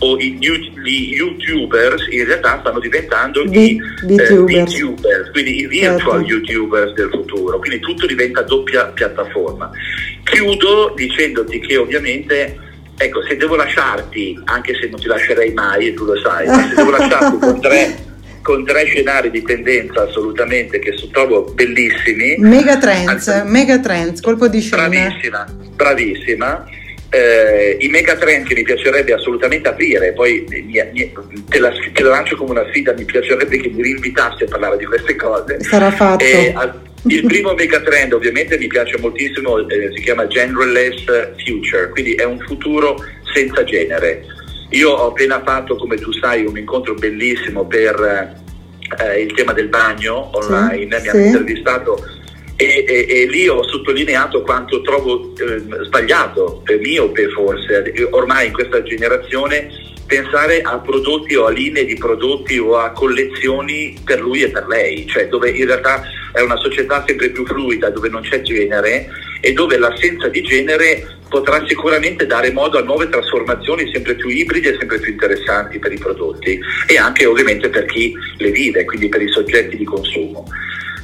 o 0.00 0.18
i, 0.18 0.36
gli 0.38 1.14
YouTubers 1.14 2.08
in 2.10 2.26
realtà 2.26 2.58
stanno 2.60 2.78
diventando 2.78 3.42
i 3.42 3.80
VTubers, 4.02 4.74
eh, 4.74 5.30
quindi 5.32 5.60
i 5.60 5.66
virtual 5.66 6.26
certo. 6.26 6.34
YouTubers 6.34 6.92
del 6.92 7.08
futuro, 7.10 7.58
quindi 7.58 7.80
tutto 7.80 8.06
diventa 8.06 8.42
doppia 8.42 8.84
piattaforma. 8.88 9.70
Chiudo 10.24 10.92
dicendoti 10.94 11.58
che 11.60 11.78
ovviamente 11.78 12.67
ecco, 12.98 13.22
se 13.22 13.36
devo 13.36 13.56
lasciarti, 13.56 14.40
anche 14.44 14.74
se 14.74 14.88
non 14.88 15.00
ti 15.00 15.06
lascerei 15.06 15.52
mai, 15.52 15.94
tu 15.94 16.04
lo 16.04 16.18
sai, 16.18 16.46
se 16.46 16.74
devo 16.74 16.90
lasciarti 16.90 17.38
con 17.38 17.60
tre, 17.60 17.96
con 18.42 18.64
tre 18.64 18.84
scenari 18.84 19.30
di 19.30 19.42
tendenza 19.42 20.02
assolutamente 20.02 20.78
che 20.78 20.94
trovo 21.12 21.42
bellissimi. 21.54 22.36
Mega 22.38 22.76
trends, 22.76 23.28
anzi, 23.28 23.48
mega 23.48 23.78
trends, 23.78 24.20
colpo 24.20 24.48
di 24.48 24.60
scena. 24.60 24.88
Bravissima, 24.88 25.46
bravissima. 25.74 26.68
Eh, 27.10 27.78
I 27.80 27.88
mega 27.88 28.16
trend 28.16 28.46
che 28.46 28.54
mi 28.54 28.62
piacerebbe 28.64 29.14
assolutamente 29.14 29.68
aprire, 29.68 30.12
poi 30.12 30.44
mi, 30.48 30.60
mi, 30.92 31.12
te, 31.48 31.58
la, 31.58 31.70
te, 31.70 32.02
la, 32.02 32.10
lancio 32.10 32.36
come 32.36 32.50
una 32.50 32.66
sfida, 32.68 32.92
mi 32.92 33.04
piacerebbe 33.04 33.58
che 33.58 33.70
mi 33.70 33.82
rinvitassi 33.82 34.42
a 34.42 34.46
parlare 34.46 34.76
di 34.76 34.84
queste 34.84 35.16
cose. 35.16 35.58
Sarà 35.60 35.90
fatto. 35.90 36.24
Eh, 36.24 36.52
il 37.06 37.24
primo 37.26 37.54
megatrend 37.54 38.12
ovviamente 38.12 38.58
mi 38.58 38.66
piace 38.66 38.98
moltissimo, 38.98 39.58
eh, 39.68 39.92
si 39.94 40.02
chiama 40.02 40.26
Genderless 40.26 41.04
Future, 41.44 41.88
quindi 41.90 42.14
è 42.14 42.24
un 42.24 42.38
futuro 42.40 42.96
senza 43.32 43.64
genere. 43.64 44.24
Io 44.70 44.90
ho 44.90 45.08
appena 45.08 45.42
fatto, 45.42 45.76
come 45.76 45.96
tu 45.96 46.12
sai, 46.12 46.44
un 46.44 46.58
incontro 46.58 46.94
bellissimo 46.94 47.66
per 47.66 48.36
eh, 49.00 49.20
il 49.22 49.32
tema 49.32 49.52
del 49.52 49.68
bagno 49.68 50.30
online, 50.36 50.78
sì, 50.82 50.86
mi 50.86 51.00
sì. 51.00 51.08
hanno 51.08 51.24
intervistato 51.24 52.04
e, 52.60 52.84
e, 52.88 53.06
e, 53.08 53.26
lì 53.26 53.46
ho 53.46 53.62
sottolineato 53.62 54.42
quanto 54.42 54.82
trovo 54.82 55.32
eh, 55.36 55.84
sbagliato, 55.84 56.60
per 56.64 56.80
miope 56.80 57.28
forse, 57.28 57.94
ormai 58.10 58.48
in 58.48 58.52
questa 58.52 58.82
generazione 58.82 59.70
pensare 60.04 60.62
a 60.62 60.78
prodotti 60.78 61.36
o 61.36 61.44
a 61.44 61.50
linee 61.50 61.84
di 61.84 61.94
prodotti 61.94 62.58
o 62.58 62.76
a 62.76 62.90
collezioni 62.90 63.96
per 64.04 64.20
lui 64.20 64.42
e 64.42 64.50
per 64.50 64.66
lei, 64.66 65.06
cioè 65.06 65.28
dove 65.28 65.50
in 65.50 65.66
realtà 65.66 66.02
è 66.32 66.40
una 66.40 66.56
società 66.56 67.04
sempre 67.06 67.30
più 67.30 67.46
fluida, 67.46 67.90
dove 67.90 68.08
non 68.08 68.22
c'è 68.22 68.42
genere 68.42 69.08
e 69.40 69.52
dove 69.52 69.78
l'assenza 69.78 70.28
di 70.28 70.42
genere 70.42 71.16
potrà 71.28 71.64
sicuramente 71.66 72.26
dare 72.26 72.52
modo 72.52 72.78
a 72.78 72.82
nuove 72.82 73.08
trasformazioni 73.08 73.90
sempre 73.92 74.14
più 74.14 74.28
ibride 74.28 74.74
e 74.74 74.76
sempre 74.78 74.98
più 74.98 75.12
interessanti 75.12 75.78
per 75.78 75.92
i 75.92 75.98
prodotti 75.98 76.58
e 76.86 76.98
anche 76.98 77.26
ovviamente 77.26 77.68
per 77.68 77.84
chi 77.86 78.14
le 78.38 78.50
vive, 78.50 78.84
quindi 78.84 79.08
per 79.08 79.22
i 79.22 79.28
soggetti 79.28 79.76
di 79.76 79.84
consumo. 79.84 80.44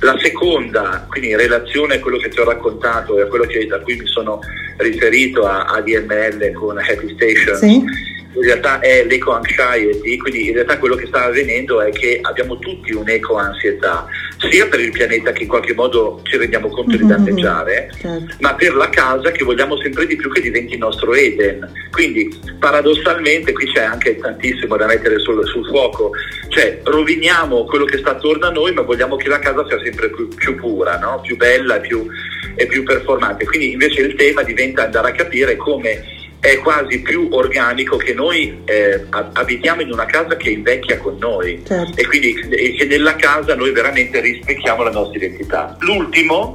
La 0.00 0.18
seconda, 0.20 1.06
quindi 1.08 1.30
in 1.30 1.36
relazione 1.36 1.94
a 1.94 2.00
quello 2.00 2.18
che 2.18 2.28
ti 2.28 2.40
ho 2.40 2.44
raccontato 2.44 3.18
e 3.18 3.22
a 3.22 3.26
quello 3.26 3.44
che, 3.44 3.66
a 3.70 3.78
cui 3.78 3.96
mi 3.96 4.06
sono 4.06 4.40
riferito 4.78 5.46
a 5.46 5.64
ADML 5.66 6.52
con 6.52 6.78
Happy 6.78 7.14
Station, 7.14 7.56
sì 7.56 8.12
in 8.34 8.42
realtà 8.42 8.80
è 8.80 9.04
l'eco-anxiety, 9.04 10.16
quindi 10.16 10.48
in 10.48 10.54
realtà 10.54 10.78
quello 10.78 10.96
che 10.96 11.06
sta 11.06 11.24
avvenendo 11.26 11.80
è 11.80 11.90
che 11.90 12.18
abbiamo 12.22 12.58
tutti 12.58 12.92
un'eco-ansietà, 12.92 14.06
sia 14.50 14.66
per 14.66 14.80
il 14.80 14.90
pianeta 14.90 15.32
che 15.32 15.44
in 15.44 15.48
qualche 15.48 15.74
modo 15.74 16.20
ci 16.24 16.36
rendiamo 16.36 16.68
conto 16.68 16.96
di 16.96 17.04
mm-hmm. 17.04 17.08
danneggiare, 17.08 17.90
certo. 17.98 18.36
ma 18.40 18.54
per 18.54 18.74
la 18.74 18.88
casa 18.88 19.30
che 19.30 19.44
vogliamo 19.44 19.76
sempre 19.78 20.06
di 20.06 20.16
più 20.16 20.30
che 20.30 20.40
diventi 20.40 20.74
il 20.74 20.80
nostro 20.80 21.14
Eden. 21.14 21.70
Quindi 21.90 22.40
paradossalmente 22.58 23.52
qui 23.52 23.70
c'è 23.72 23.82
anche 23.82 24.16
tantissimo 24.16 24.76
da 24.76 24.86
mettere 24.86 25.18
sul, 25.20 25.46
sul 25.46 25.66
fuoco, 25.66 26.10
cioè 26.48 26.80
roviniamo 26.82 27.64
quello 27.64 27.84
che 27.84 27.98
sta 27.98 28.10
attorno 28.10 28.46
a 28.46 28.50
noi, 28.50 28.72
ma 28.72 28.82
vogliamo 28.82 29.16
che 29.16 29.28
la 29.28 29.38
casa 29.38 29.66
sia 29.68 29.80
sempre 29.82 30.10
più, 30.10 30.28
più 30.28 30.56
pura, 30.56 30.98
no? 30.98 31.20
più 31.20 31.36
bella 31.36 31.76
e 31.76 31.80
più, 31.80 32.06
e 32.56 32.66
più 32.66 32.82
performante. 32.82 33.44
Quindi 33.44 33.72
invece 33.72 34.00
il 34.00 34.14
tema 34.14 34.42
diventa 34.42 34.84
andare 34.84 35.10
a 35.10 35.12
capire 35.12 35.56
come 35.56 36.13
è 36.44 36.58
quasi 36.58 37.00
più 37.00 37.28
organico 37.30 37.96
che 37.96 38.12
noi 38.12 38.60
eh, 38.66 39.06
abitiamo 39.32 39.80
in 39.80 39.90
una 39.90 40.04
casa 40.04 40.36
che 40.36 40.50
invecchia 40.50 40.98
con 40.98 41.16
noi 41.18 41.62
certo. 41.66 41.98
e 41.98 42.06
quindi 42.06 42.34
che 42.34 42.84
nella 42.84 43.16
casa 43.16 43.54
noi 43.54 43.72
veramente 43.72 44.20
rispecchiamo 44.20 44.82
la 44.82 44.90
nostra 44.90 45.16
identità. 45.16 45.74
L'ultimo, 45.80 46.52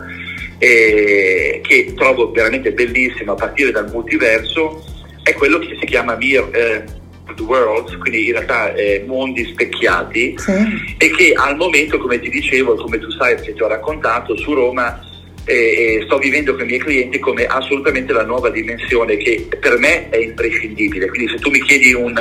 eh, 0.59 1.59
che 1.63 1.93
trovo 1.95 2.29
veramente 2.29 2.71
bellissimo 2.71 3.31
a 3.31 3.35
partire 3.35 3.71
dal 3.71 3.89
multiverso, 3.89 4.85
è 5.23 5.33
quello 5.33 5.57
che 5.57 5.75
si 5.79 5.87
chiama 5.87 6.15
Mir. 6.15 6.47
Eh, 6.51 6.97
Worlds, 7.39 7.95
quindi 7.99 8.25
in 8.25 8.33
realtà 8.33 8.73
eh, 8.73 9.05
mondi 9.07 9.45
specchiati 9.45 10.35
sì. 10.37 10.95
e 10.97 11.09
che 11.11 11.31
al 11.33 11.55
momento, 11.55 11.97
come 11.97 12.19
ti 12.19 12.27
dicevo, 12.27 12.75
come 12.75 12.99
tu 12.99 13.09
sai 13.11 13.39
che 13.39 13.53
ti 13.53 13.61
ho 13.61 13.67
raccontato, 13.67 14.35
su 14.35 14.53
Roma 14.53 14.99
e 15.45 16.01
sto 16.05 16.17
vivendo 16.17 16.53
con 16.53 16.63
i 16.63 16.67
miei 16.67 16.79
clienti 16.79 17.19
come 17.19 17.45
assolutamente 17.45 18.13
la 18.13 18.23
nuova 18.23 18.49
dimensione 18.49 19.17
che 19.17 19.47
per 19.59 19.77
me 19.77 20.09
è 20.09 20.17
imprescindibile. 20.17 21.07
Quindi 21.07 21.31
se 21.31 21.39
tu 21.39 21.49
mi 21.49 21.61
chiedi 21.61 21.93
un, 21.93 22.13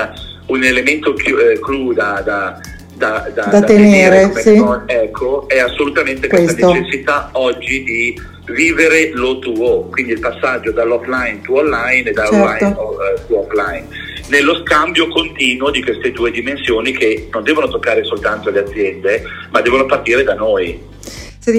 un 0.46 0.64
elemento 0.64 1.14
eh, 1.16 1.58
cru 1.60 1.92
da, 1.92 2.22
da, 2.24 2.60
da, 2.94 3.30
da, 3.34 3.62
tenere, 3.62 4.32
sì. 4.40 4.56
no, 4.56 4.82
ecco, 4.86 5.48
è 5.48 5.58
assolutamente 5.58 6.28
Questo. 6.28 6.54
questa 6.54 6.72
necessità 6.72 7.30
oggi 7.32 7.84
di 7.84 8.20
vivere 8.52 9.12
l'O2O, 9.12 9.90
quindi 9.90 10.12
il 10.12 10.20
passaggio 10.20 10.72
dall'offline 10.72 11.40
to 11.42 11.56
online 11.56 12.08
e 12.08 12.12
da 12.12 12.24
certo. 12.24 12.36
online 12.36 12.76
uh, 12.76 13.26
to 13.26 13.38
offline 13.40 14.06
nello 14.28 14.56
scambio 14.62 15.08
continuo 15.08 15.70
di 15.70 15.82
queste 15.82 16.12
due 16.12 16.30
dimensioni 16.30 16.92
che 16.92 17.28
non 17.32 17.42
devono 17.42 17.68
toccare 17.68 18.04
soltanto 18.04 18.50
le 18.50 18.60
aziende, 18.60 19.22
ma 19.50 19.60
devono 19.60 19.86
partire 19.86 20.22
da 20.22 20.34
noi. 20.34 20.78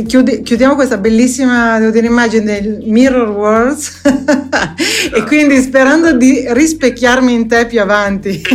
Chiudi, 0.06 0.44
chiudiamo 0.44 0.76
questa 0.76 0.98
bellissima 0.98 1.80
devo 1.80 1.90
dire, 1.90 2.06
immagine 2.06 2.44
del 2.44 2.84
Mirror 2.86 3.30
Worlds 3.30 4.02
e 5.12 5.24
quindi 5.24 5.60
sperando 5.62 6.14
di 6.14 6.46
rispecchiarmi 6.48 7.34
in 7.34 7.48
te 7.48 7.66
più 7.66 7.82
avanti. 7.82 8.40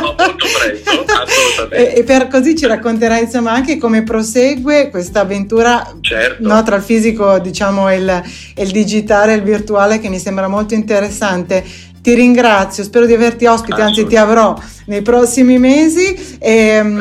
molto 0.00 0.46
presto, 0.58 0.90
assolutamente. 1.06 1.94
E, 1.94 2.00
e, 2.00 2.02
per 2.02 2.26
così 2.28 2.56
ci 2.56 2.66
racconterai 2.66 3.22
insomma 3.22 3.52
anche 3.52 3.78
come 3.78 4.02
prosegue 4.02 4.90
questa 4.90 5.20
avventura 5.20 5.94
certo. 6.00 6.46
no, 6.46 6.62
tra 6.62 6.76
il 6.76 6.82
fisico 6.82 7.38
diciamo 7.38 7.88
e 7.88 7.96
il, 7.96 8.22
il 8.56 8.70
digitale 8.70 9.32
e 9.34 9.36
il 9.36 9.42
virtuale 9.42 10.00
che 10.00 10.08
mi 10.08 10.18
sembra 10.18 10.48
molto 10.48 10.74
interessante 10.74 11.64
ti 12.02 12.14
ringrazio, 12.14 12.82
spero 12.82 13.06
di 13.06 13.12
averti 13.12 13.46
ospite, 13.46 13.80
anzi 13.82 14.06
ti 14.06 14.16
avrò 14.16 14.56
nei 14.86 15.02
prossimi 15.02 15.58
mesi 15.58 16.38
e, 16.38 16.82
mm, 16.82 17.00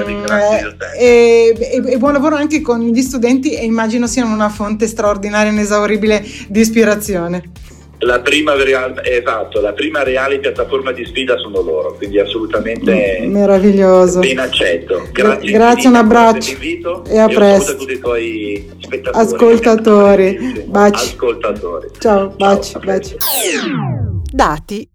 e, 0.98 1.56
e, 1.58 1.84
e, 1.86 1.98
buon 1.98 2.14
lavoro 2.14 2.36
anche 2.36 2.62
con 2.62 2.80
gli 2.82 3.02
studenti 3.02 3.54
e 3.54 3.64
immagino 3.64 4.08
siano 4.08 4.34
una 4.34 4.50
fonte 4.50 4.88
straordinaria 4.88 5.52
e 5.52 5.54
inesauribile 5.54 6.24
di 6.48 6.60
ispirazione. 6.60 7.52
La 8.02 8.22
prima, 8.22 8.54
esatto, 9.04 9.60
la 9.60 9.74
prima 9.74 10.04
reale 10.04 10.40
piattaforma 10.40 10.94
di 10.94 11.04
sfida 11.04 11.36
sono 11.36 11.62
loro, 11.62 11.96
quindi 11.96 12.18
assolutamente 12.18 13.26
meraviglioso. 13.26 14.20
Ben 14.20 14.40
accetto. 14.40 15.10
Grazie, 15.12 15.52
Grazie 15.52 15.90
un 15.90 15.96
abbraccio 15.96 16.58
e 17.10 17.18
a 17.18 17.28
presto. 17.28 17.72
a 17.72 17.76
tutti 17.76 17.94
i 17.94 18.00
tuoi 18.00 18.70
spettatori. 18.80 19.26
Ascoltatori. 19.26 20.64
Baci. 20.66 21.08
Ascoltatori. 21.10 21.88
Ciao, 22.00 22.34
baci, 22.38 22.72
Ciao, 22.72 22.82
baci 22.82 23.16
dati 24.32 24.90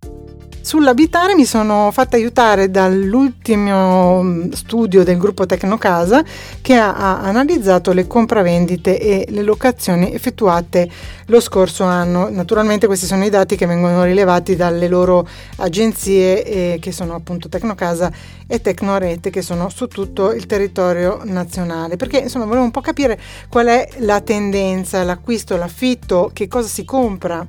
Sull'abitare 0.64 1.34
mi 1.34 1.44
sono 1.44 1.90
fatta 1.92 2.16
aiutare 2.16 2.70
dall'ultimo 2.70 4.22
mm, 4.22 4.52
studio 4.52 5.04
del 5.04 5.18
gruppo 5.18 5.44
Tecnocasa 5.44 6.24
che 6.62 6.74
ha, 6.76 6.94
ha, 6.94 7.20
analizzato 7.20 7.92
le 7.92 8.06
compravendite 8.06 8.98
e 8.98 9.26
le 9.28 9.42
locazioni 9.42 10.14
effettuate 10.14 10.88
lo 11.26 11.38
scorso 11.40 11.84
anno. 11.84 12.30
Naturalmente 12.30 12.86
questi 12.86 13.04
sono 13.04 13.26
i 13.26 13.28
dati 13.28 13.56
che 13.56 13.66
vengono 13.66 14.04
rilevati 14.04 14.56
dalle 14.56 14.88
loro 14.88 15.28
agenzie 15.56 16.42
eh, 16.42 16.78
che 16.80 16.92
sono 16.92 17.14
appunto 17.14 17.50
Tecnocasa 17.50 18.10
e 18.46 18.62
Tecnorete 18.62 19.28
che 19.28 19.42
sono 19.42 19.68
su 19.68 19.86
tutto 19.86 20.32
il 20.32 20.46
territorio 20.46 21.20
nazionale. 21.24 21.96
Perché 21.96 22.20
insomma 22.20 22.46
volevo 22.46 22.64
un 22.64 22.70
po' 22.70 22.80
capire 22.80 23.20
qual 23.50 23.66
è 23.66 23.86
la 23.98 24.22
tendenza, 24.22 25.02
l'acquisto, 25.02 25.58
l'affitto, 25.58 26.30
che 26.32 26.48
cosa 26.48 26.68
si 26.68 26.86
compra 26.86 27.46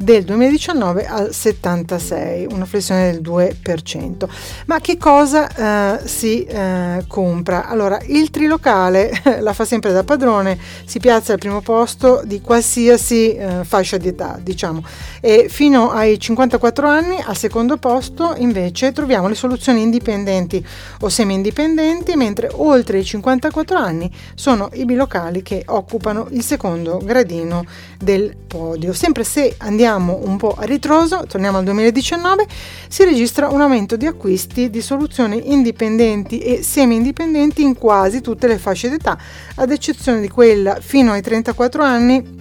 del 0.03 0.25
2019 0.25 1.07
al 1.07 1.33
76, 1.33 2.49
una 2.51 2.65
flessione 2.65 3.13
del 3.13 3.21
2%. 3.21 4.29
Ma 4.67 4.81
che 4.81 4.99
cosa 4.99 6.01
eh, 6.01 6.09
si 6.09 6.43
eh, 6.45 7.05
compra? 7.07 7.69
Allora, 7.69 8.01
il 8.07 8.31
trilocale 8.31 9.13
la 9.41 9.53
fa 9.53 9.65
sempre 9.65 9.93
da 9.93 10.03
padrone, 10.03 10.59
si 10.85 10.99
piazza 10.99 11.33
al 11.33 11.39
primo 11.39 11.61
posto 11.61 12.23
di 12.25 12.41
qualsiasi 12.41 13.37
eh, 13.37 13.61
fascia 13.63 13.97
di 13.97 14.09
età, 14.09 14.39
diciamo, 14.43 14.83
e 15.21 15.47
fino 15.49 15.93
ai 15.93 16.19
54 16.19 16.89
anni 16.89 17.17
al 17.25 17.37
secondo 17.37 17.77
posto 17.77 18.35
invece 18.39 18.91
troviamo 18.91 19.29
le 19.29 19.37
soluzioni 19.37 19.83
indipendenti 19.83 20.65
o 21.01 21.09
semi-indipendenti, 21.09 22.17
mentre 22.17 22.51
oltre 22.53 22.99
i 22.99 23.05
54 23.05 23.79
anni 23.79 24.11
sono 24.35 24.69
i 24.73 24.85
bilocali 24.85 25.43
che 25.43 25.63
occupano 25.67 26.27
il 26.31 26.43
secondo 26.43 26.99
gradino 26.99 27.65
del 27.99 28.35
podio. 28.49 28.93
Sempre 28.93 29.23
se 29.23 29.55
andiamo 29.59 29.91
un 29.97 30.37
po' 30.37 30.55
a 30.57 30.65
ritroso, 30.65 31.25
torniamo 31.27 31.59
al 31.59 31.65
2019, 31.65 32.47
si 32.89 33.05
registra 33.05 33.49
un 33.49 33.61
aumento 33.61 33.97
di 33.97 34.07
acquisti 34.07 34.71
di 34.71 34.81
soluzioni 34.81 35.53
indipendenti 35.53 36.39
e 36.39 36.63
semi-indipendenti 36.63 37.63
in 37.63 37.77
quasi 37.77 38.21
tutte 38.21 38.47
le 38.47 38.59
fasce 38.59 38.89
d'età, 38.89 39.19
ad 39.57 39.71
eccezione 39.71 40.21
di 40.21 40.29
quella 40.29 40.79
fino 40.81 41.13
ai 41.13 41.23
34 41.23 41.83
anni 41.83 42.41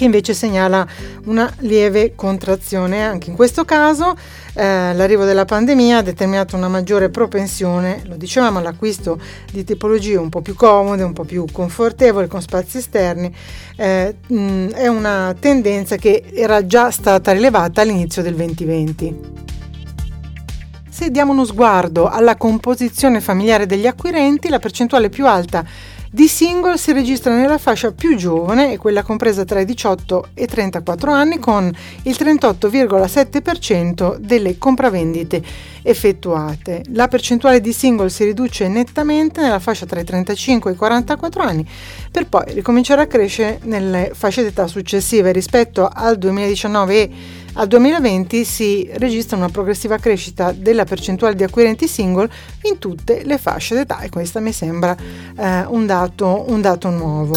che 0.00 0.06
invece 0.06 0.32
segnala 0.32 0.86
una 1.24 1.52
lieve 1.58 2.14
contrazione. 2.14 3.04
Anche 3.04 3.28
in 3.28 3.36
questo 3.36 3.66
caso 3.66 4.16
eh, 4.54 4.94
l'arrivo 4.94 5.24
della 5.24 5.44
pandemia 5.44 5.98
ha 5.98 6.02
determinato 6.02 6.56
una 6.56 6.68
maggiore 6.68 7.08
propensione, 7.08 8.02
lo 8.06 8.16
dicevamo, 8.16 8.58
all'acquisto 8.58 9.18
di 9.52 9.64
tipologie 9.64 10.16
un 10.16 10.28
po' 10.28 10.40
più 10.40 10.54
comode, 10.54 11.02
un 11.02 11.12
po' 11.12 11.24
più 11.24 11.44
confortevoli, 11.50 12.26
con 12.26 12.42
spazi 12.42 12.78
esterni. 12.78 13.32
Eh, 13.76 14.16
mh, 14.26 14.68
è 14.70 14.86
una 14.88 15.34
tendenza 15.38 15.96
che 15.96 16.24
era 16.34 16.66
già 16.66 16.90
stata 16.90 17.32
rilevata 17.32 17.80
all'inizio 17.82 18.22
del 18.22 18.34
2020. 18.34 19.48
Se 20.88 21.10
diamo 21.10 21.32
uno 21.32 21.44
sguardo 21.44 22.08
alla 22.08 22.36
composizione 22.36 23.20
familiare 23.20 23.64
degli 23.66 23.86
acquirenti, 23.86 24.48
la 24.48 24.58
percentuale 24.58 25.08
più 25.08 25.26
alta 25.26 25.64
di 26.12 26.26
single 26.26 26.76
si 26.76 26.92
registra 26.92 27.32
nella 27.36 27.56
fascia 27.56 27.92
più 27.92 28.16
giovane, 28.16 28.78
quella 28.78 29.04
compresa 29.04 29.44
tra 29.44 29.60
i 29.60 29.64
18 29.64 30.30
e 30.34 30.42
i 30.42 30.46
34 30.46 31.12
anni, 31.12 31.38
con 31.38 31.72
il 32.02 32.16
38,7% 32.18 34.16
delle 34.16 34.58
compravendite 34.58 35.40
effettuate. 35.82 36.82
La 36.92 37.08
percentuale 37.08 37.60
di 37.60 37.72
single 37.72 38.08
si 38.08 38.24
riduce 38.24 38.68
nettamente 38.68 39.40
nella 39.40 39.58
fascia 39.58 39.86
tra 39.86 40.00
i 40.00 40.04
35 40.04 40.70
e 40.70 40.74
i 40.74 40.76
44 40.76 41.42
anni, 41.42 41.66
per 42.10 42.26
poi 42.28 42.44
ricominciare 42.54 43.02
a 43.02 43.06
crescere 43.06 43.60
nelle 43.64 44.10
fasce 44.14 44.42
d'età 44.42 44.66
successive 44.66 45.32
rispetto 45.32 45.88
al 45.92 46.18
2019 46.18 46.94
e 46.94 47.10
al 47.54 47.66
2020 47.66 48.44
si 48.44 48.88
registra 48.94 49.36
una 49.36 49.48
progressiva 49.48 49.98
crescita 49.98 50.52
della 50.52 50.84
percentuale 50.84 51.34
di 51.34 51.42
acquirenti 51.42 51.88
single 51.88 52.30
in 52.62 52.78
tutte 52.78 53.24
le 53.24 53.38
fasce 53.38 53.74
d'età 53.74 54.00
e 54.00 54.08
questo 54.08 54.40
mi 54.40 54.52
sembra 54.52 54.96
eh, 55.36 55.64
un, 55.66 55.84
dato, 55.84 56.44
un 56.48 56.60
dato 56.60 56.90
nuovo 56.90 57.34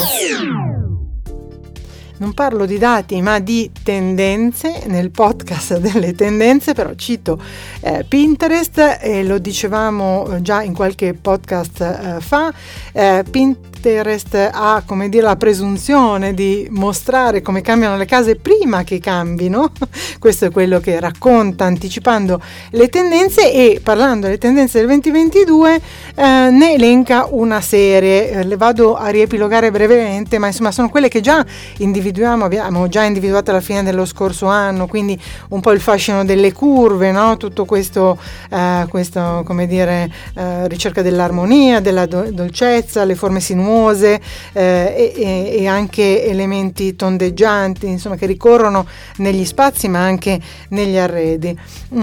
non 2.17 2.33
parlo 2.33 2.65
di 2.65 2.77
dati 2.77 3.21
ma 3.21 3.39
di 3.39 3.71
tendenze. 3.83 4.83
Nel 4.87 5.11
podcast 5.11 5.77
delle 5.83 6.13
tendenze 6.13 6.73
però 6.73 6.93
cito 6.95 7.41
eh, 7.81 8.05
Pinterest 8.07 8.99
e 9.01 9.23
lo 9.23 9.37
dicevamo 9.37 10.41
già 10.41 10.61
in 10.61 10.73
qualche 10.73 11.13
podcast 11.13 11.81
eh, 11.81 12.21
fa. 12.21 12.53
Eh, 12.91 13.23
Pinterest 13.29 13.72
Pinterest 13.83 14.49
ha 14.53 14.81
come 14.85 15.09
dire 15.09 15.23
la 15.23 15.35
presunzione 15.35 16.33
di 16.33 16.65
mostrare 16.69 17.41
come 17.41 17.59
cambiano 17.59 17.97
le 17.97 18.05
case 18.05 18.37
prima 18.37 18.85
che 18.85 18.99
cambino, 18.99 19.71
questo 20.19 20.45
è 20.45 20.51
quello 20.51 20.79
che 20.79 21.01
racconta 21.01 21.65
anticipando 21.65 22.41
le 22.69 22.87
tendenze 22.87 23.51
e 23.51 23.81
parlando 23.83 24.27
delle 24.27 24.37
tendenze 24.37 24.77
del 24.77 24.87
2022 24.87 25.75
eh, 25.75 25.81
ne 26.15 26.73
elenca 26.73 27.27
una 27.29 27.59
serie, 27.59 28.29
eh, 28.31 28.43
le 28.45 28.55
vado 28.55 28.95
a 28.95 29.09
riepilogare 29.09 29.69
brevemente, 29.69 30.37
ma 30.37 30.47
insomma 30.47 30.71
sono 30.71 30.87
quelle 30.89 31.09
che 31.09 31.19
già 31.19 31.45
individuiamo, 31.79 32.45
abbiamo 32.45 32.87
già 32.87 33.03
individuato 33.03 33.51
alla 33.51 33.59
fine 33.59 33.83
dello 33.83 34.05
scorso 34.05 34.45
anno, 34.45 34.87
quindi 34.87 35.19
un 35.49 35.59
po' 35.59 35.71
il 35.71 35.81
fascino 35.81 36.23
delle 36.23 36.53
curve, 36.53 37.11
no? 37.11 37.35
tutto 37.35 37.65
questo, 37.65 38.17
eh, 38.49 38.85
questo 38.87 39.43
come 39.45 39.67
dire, 39.67 40.09
eh, 40.35 40.69
ricerca 40.69 41.01
dell'armonia, 41.01 41.81
della 41.81 42.05
do- 42.05 42.31
dolcezza, 42.31 43.03
le 43.03 43.15
forme 43.15 43.41
sinuose, 43.41 43.71
sinuose 43.73 44.21
eh, 44.53 45.13
e, 45.15 45.55
e, 45.61 45.67
anche 45.67 46.23
elementi 46.23 46.95
tondeggianti, 46.95 47.87
insomma, 47.87 48.15
che 48.15 48.27
ricorrono 48.27 48.85
negli 49.17 49.45
spazi 49.45 49.87
ma 49.87 49.99
anche 49.99 50.39
negli 50.69 50.97
arredi. 50.97 51.57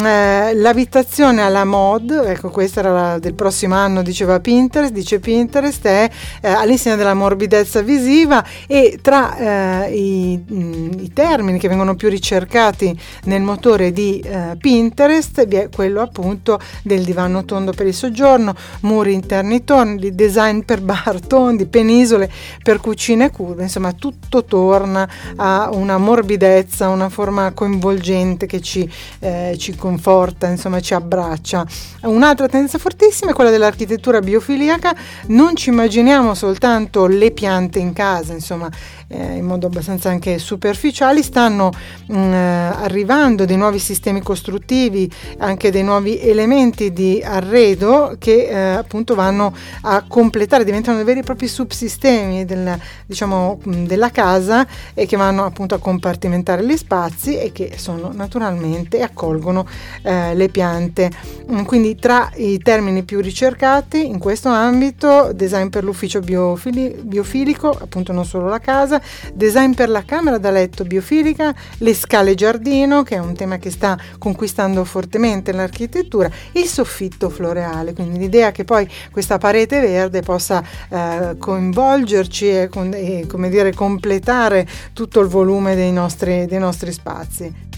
Eh, 0.04 0.54
l'abitazione 0.54 1.42
alla 1.42 1.64
mod, 1.64 2.10
ecco 2.10 2.50
questa 2.50 2.80
era 2.80 2.92
la, 2.92 3.18
del 3.18 3.34
prossimo 3.34 3.74
anno, 3.74 4.02
diceva 4.02 4.40
Pinterest, 4.40 4.92
dice 4.92 5.21
Pinterest, 5.21 5.86
è 5.86 6.10
eh, 6.40 6.49
all'insegna 6.49 6.97
della 6.97 7.14
morbidezza 7.14 7.82
visiva 7.82 8.45
e 8.66 8.99
tra 9.00 9.84
eh, 9.86 9.95
i, 9.95 10.42
mh, 10.45 10.99
i, 11.00 11.10
termini 11.12 11.58
che 11.58 11.68
vengono 11.68 11.95
più 11.95 12.08
ricercati 12.08 12.99
nel 13.25 13.42
motore 13.42 13.92
di 13.92 14.21
eh, 14.21 14.56
Pinterest 14.58 15.47
vi 15.47 15.56
è 15.56 15.68
quello 15.75 16.00
appunto 16.00 16.58
del 16.82 17.04
divano 17.04 17.45
tondo 17.45 17.73
per 17.73 17.86
il 17.86 17.95
soggiorno, 17.95 18.54
muri 18.82 19.12
interni 19.12 19.64
tondi, 19.64 20.14
design 20.14 20.60
per 20.60 20.80
bar 20.80 21.21
tondi, 21.26 21.59
di 21.60 21.66
penisole 21.66 22.30
per 22.62 22.80
cucine 22.80 23.30
curve, 23.30 23.62
insomma 23.62 23.92
tutto 23.92 24.44
torna 24.44 25.08
a 25.36 25.70
una 25.73 25.99
morbidezza, 25.99 26.88
una 26.88 27.08
forma 27.08 27.52
coinvolgente 27.52 28.46
che 28.46 28.60
ci, 28.60 28.90
eh, 29.20 29.56
ci 29.58 29.75
conforta, 29.75 30.46
insomma 30.49 30.80
ci 30.80 30.94
abbraccia. 30.94 31.66
Un'altra 32.02 32.49
tendenza 32.49 32.78
fortissima 32.78 33.30
è 33.30 33.34
quella 33.34 33.50
dell'architettura 33.50 34.20
biofiliaca, 34.20 34.94
non 35.26 35.54
ci 35.56 35.68
immaginiamo 35.68 36.34
soltanto 36.34 37.06
le 37.06 37.30
piante 37.30 37.78
in 37.78 37.92
casa, 37.92 38.32
insomma 38.32 38.70
eh, 39.08 39.36
in 39.36 39.44
modo 39.44 39.66
abbastanza 39.66 40.08
anche 40.08 40.38
superficiale, 40.38 41.23
stanno 41.23 41.70
mh, 42.06 42.16
mm, 42.16 42.32
arrivando 42.32 43.44
dei 43.44 43.56
nuovi 43.56 43.78
sistemi 43.78 44.23
costruttivi, 44.23 45.10
anche 45.38 45.70
dei 45.70 45.82
nuovi 45.82 46.20
elementi 46.20 46.92
di 46.92 47.20
arredo 47.23 48.16
che 48.18 48.46
eh, 48.46 48.56
appunto 48.56 49.14
vanno 49.14 49.54
a 49.82 50.04
completare, 50.06 50.64
diventano 50.64 50.96
dei 50.96 51.04
veri 51.04 51.20
e 51.20 51.23
propri 51.25 51.49
subsistemi 51.50 52.45
del, 52.45 52.78
diciamo, 53.04 53.58
della 53.65 54.10
casa 54.10 54.67
e 54.95 55.06
che 55.06 55.17
vanno 55.17 55.45
appunto 55.45 55.75
a 55.75 55.78
compartimentare 55.78 56.65
gli 56.65 56.76
spazi 56.76 57.36
e 57.36 57.52
che 57.52 57.75
sono 57.76 58.10
naturalmente 58.15 59.02
accolgono 59.02 59.67
eh, 60.02 60.34
le 60.34 60.49
piante. 60.49 61.10
Mm, 61.50 61.65
quindi 61.65 61.97
tra 61.97 62.30
i 62.36 62.58
termini 62.58 63.02
più 63.02 63.21
ricercati 63.21 64.06
in 64.06 64.19
questo 64.19 64.49
ambito, 64.49 65.32
design 65.34 65.69
per 65.69 65.84
l'ufficio 65.84 66.21
biofili, 66.21 67.00
biofilico, 67.02 67.71
appunto 67.71 68.13
non 68.13 68.25
solo 68.25 68.49
la 68.49 68.58
casa, 68.58 69.00
design 69.34 69.73
per 69.73 69.89
la 69.89 70.04
camera 70.04 70.39
da 70.39 70.50
letto 70.50 70.84
biofilica, 70.84 71.54
le 71.78 71.95
scale 71.95 72.34
giardino, 72.34 73.02
che 73.02 73.17
è 73.17 73.19
un 73.19 73.34
tema 73.34 73.58
che 73.58 73.71
sta 73.71 73.99
conquistando 74.19 74.84
fortemente 74.84 75.52
l'architettura, 75.52 76.30
il 76.52 76.67
soffitto 76.67 77.28
floreale, 77.28 77.93
quindi 77.93 78.19
l'idea 78.19 78.52
che 78.52 78.65
poi 78.65 78.89
questa 79.10 79.39
parete 79.39 79.80
verde 79.80 80.21
possa 80.23 80.63
eh, 80.89 81.34
coinvolgerci 81.40 82.48
e, 82.48 82.68
e 82.92 83.26
dire, 83.48 83.74
completare 83.74 84.68
tutto 84.92 85.18
il 85.18 85.26
volume 85.26 85.74
dei 85.74 85.90
nostri, 85.90 86.46
dei 86.46 86.60
nostri 86.60 86.92
spazi. 86.92 87.70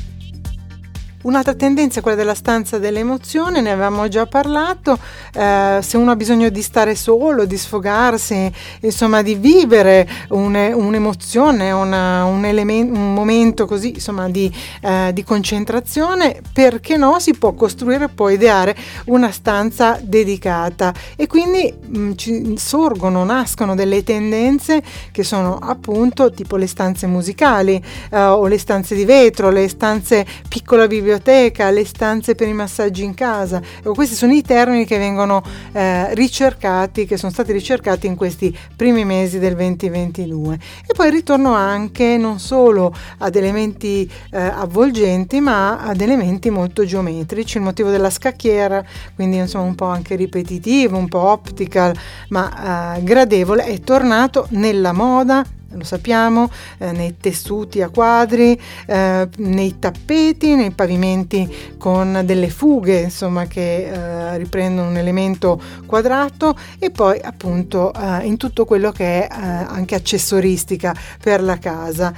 Un'altra 1.23 1.55
tendenza 1.55 2.01
è 2.01 2.03
quella 2.03 2.17
della 2.17 2.35
stanza 2.35 2.79
dell'emozione, 2.79 3.61
ne 3.61 3.71
avevamo 3.71 4.09
già 4.09 4.27
parlato, 4.27 4.99
eh, 5.33 5.79
se 5.81 5.97
uno 5.97 6.11
ha 6.11 6.17
bisogno 6.17 6.49
di 6.49 6.63
stare 6.63 6.97
solo, 6.97 7.45
di 7.45 7.57
sfogarsi, 7.57 8.53
insomma 8.81 9.23
di 9.23 9.37
vivere 9.37 10.09
un, 10.31 10.55
un'emozione, 10.55 11.71
una, 11.71 12.25
un, 12.25 12.45
element, 12.45 12.91
un, 12.91 13.15
momento 13.15 13.67
così 13.67 13.91
insomma 13.91 14.29
di, 14.29 14.53
eh, 14.81 15.11
di, 15.13 15.23
concentrazione, 15.23 16.41
perché 16.53 16.97
no 16.97 17.21
si 17.21 17.35
può 17.35 17.53
costruire, 17.53 18.09
può 18.09 18.29
ideare 18.29 18.75
una 19.05 19.31
stanza 19.31 20.01
dedicata. 20.03 20.93
E 21.15 21.29
quindi 21.29 21.73
mh, 21.73 21.99
mm, 21.99 22.13
ci 22.17 22.55
sorgono, 22.57 23.23
nascono 23.23 23.77
delle 23.77 24.03
tendenze 24.03 24.83
che 25.13 25.23
sono 25.23 25.57
appunto 25.57 26.33
tipo 26.33 26.57
le 26.57 26.67
stanze 26.67 27.07
musicali 27.07 27.81
eh, 28.11 28.21
o 28.21 28.49
le 28.49 28.59
stanze 28.59 28.97
di 28.97 29.05
vetro, 29.05 29.51
le 29.51 29.69
stanze 29.69 30.27
piccola 30.49 30.89
biblioteca 30.89 31.11
biblioteca, 31.13 31.71
le 31.71 31.85
stanze 31.85 32.35
per 32.35 32.49
i 32.49 32.53
massaggi 32.53 33.05
in 33.05 33.15
casa. 33.15 33.61
Ecco, 33.79 33.93
questi 33.95 34.15
sono 34.15 34.33
i 34.33 34.43
termini 34.43 34.87
che 34.87 34.97
vengono 34.97 35.43
eh, 35.73 36.15
ricercati, 36.15 37.05
che 37.05 37.17
sono 37.17 37.31
stati 37.31 37.53
ricercati 37.53 38.07
in 38.07 38.17
questi 38.17 38.57
primi 38.75 39.05
mesi 39.05 39.39
del 39.39 39.55
2022. 39.55 40.55
E 40.87 40.95
poi 40.95 41.11
ritorno 41.11 41.53
anche 41.53 42.17
non 42.17 42.39
solo 42.39 42.95
ad 43.19 43.37
elementi 43.37 44.11
eh, 44.31 44.39
avvolgenti, 44.41 45.41
ma 45.41 45.81
ad 45.81 46.01
elementi 46.01 46.51
molto 46.51 46.85
geometrici. 46.85 47.59
Il 47.59 47.65
motivo 47.65 47.91
della 47.91 48.11
scacchiera, 48.11 48.83
quindi 49.15 49.37
insomma 49.37 49.65
un 49.65 49.75
po' 49.75 49.87
anche 49.87 50.17
ripetitivo, 50.17 50.97
un 50.97 51.09
po' 51.09 51.21
optical, 51.21 51.95
ma 52.29 52.97
eh, 52.97 53.03
gradevole, 53.03 53.65
è 53.65 53.81
tornato 53.81 54.47
nella 54.51 54.93
moda 54.93 55.45
lo 55.75 55.85
sappiamo, 55.85 56.51
eh, 56.79 56.93
nei 56.93 57.17
tessuti 57.19 57.83
a 57.83 57.89
quadri, 57.89 58.59
eh, 58.87 59.29
nei 59.37 59.79
tappeti, 59.79 60.55
nei 60.55 60.71
pavimenti 60.71 61.75
con 61.79 62.23
delle 62.25 62.51
fughe, 62.51 63.01
insomma, 63.01 63.47
che 63.47 63.87
eh, 63.87 64.37
riprendono 64.39 64.89
un 64.89 64.97
elemento 64.97 65.61
quadrato 65.87 66.57
e 66.79 66.91
poi 66.91 67.21
appunto 67.23 67.93
eh, 67.93 68.27
in 68.27 68.37
tutto 68.37 68.65
quello 68.65 68.93
che 68.93 69.27
è 69.27 69.29
eh, 69.31 69.37
anche 69.37 69.95
accessoristica 69.95 70.95
per 71.21 71.43
la 71.43 71.59
casa 71.59 72.13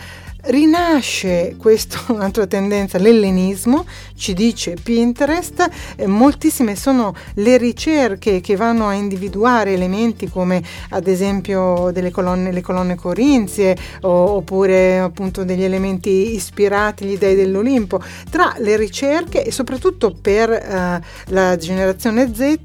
rinasce 0.46 1.56
questa 1.56 2.00
un'altra 2.12 2.46
tendenza, 2.46 2.98
l'ellenismo, 2.98 3.86
ci 4.16 4.34
dice 4.34 4.76
Pinterest, 4.80 5.68
eh, 5.96 6.06
moltissime 6.06 6.76
sono 6.76 7.14
le 7.34 7.56
ricerche 7.56 8.40
che 8.40 8.56
vanno 8.56 8.88
a 8.88 8.94
individuare 8.94 9.72
elementi 9.72 10.28
come 10.28 10.62
ad 10.90 11.06
esempio 11.06 11.90
delle 11.92 12.10
colonne, 12.10 12.52
le 12.52 12.60
colonne 12.60 12.94
corinzie 12.94 13.76
o, 14.02 14.36
oppure 14.36 14.98
appunto 14.98 15.44
degli 15.44 15.62
elementi 15.62 16.34
ispirati 16.34 17.04
agli 17.04 17.18
dei 17.18 17.34
dell'Olimpo. 17.34 18.02
Tra 18.30 18.54
le 18.58 18.76
ricerche 18.76 19.44
e 19.44 19.50
soprattutto 19.50 20.14
per 20.20 20.50
eh, 20.50 21.00
la 21.26 21.56
generazione 21.56 22.32
Z, 22.34 22.56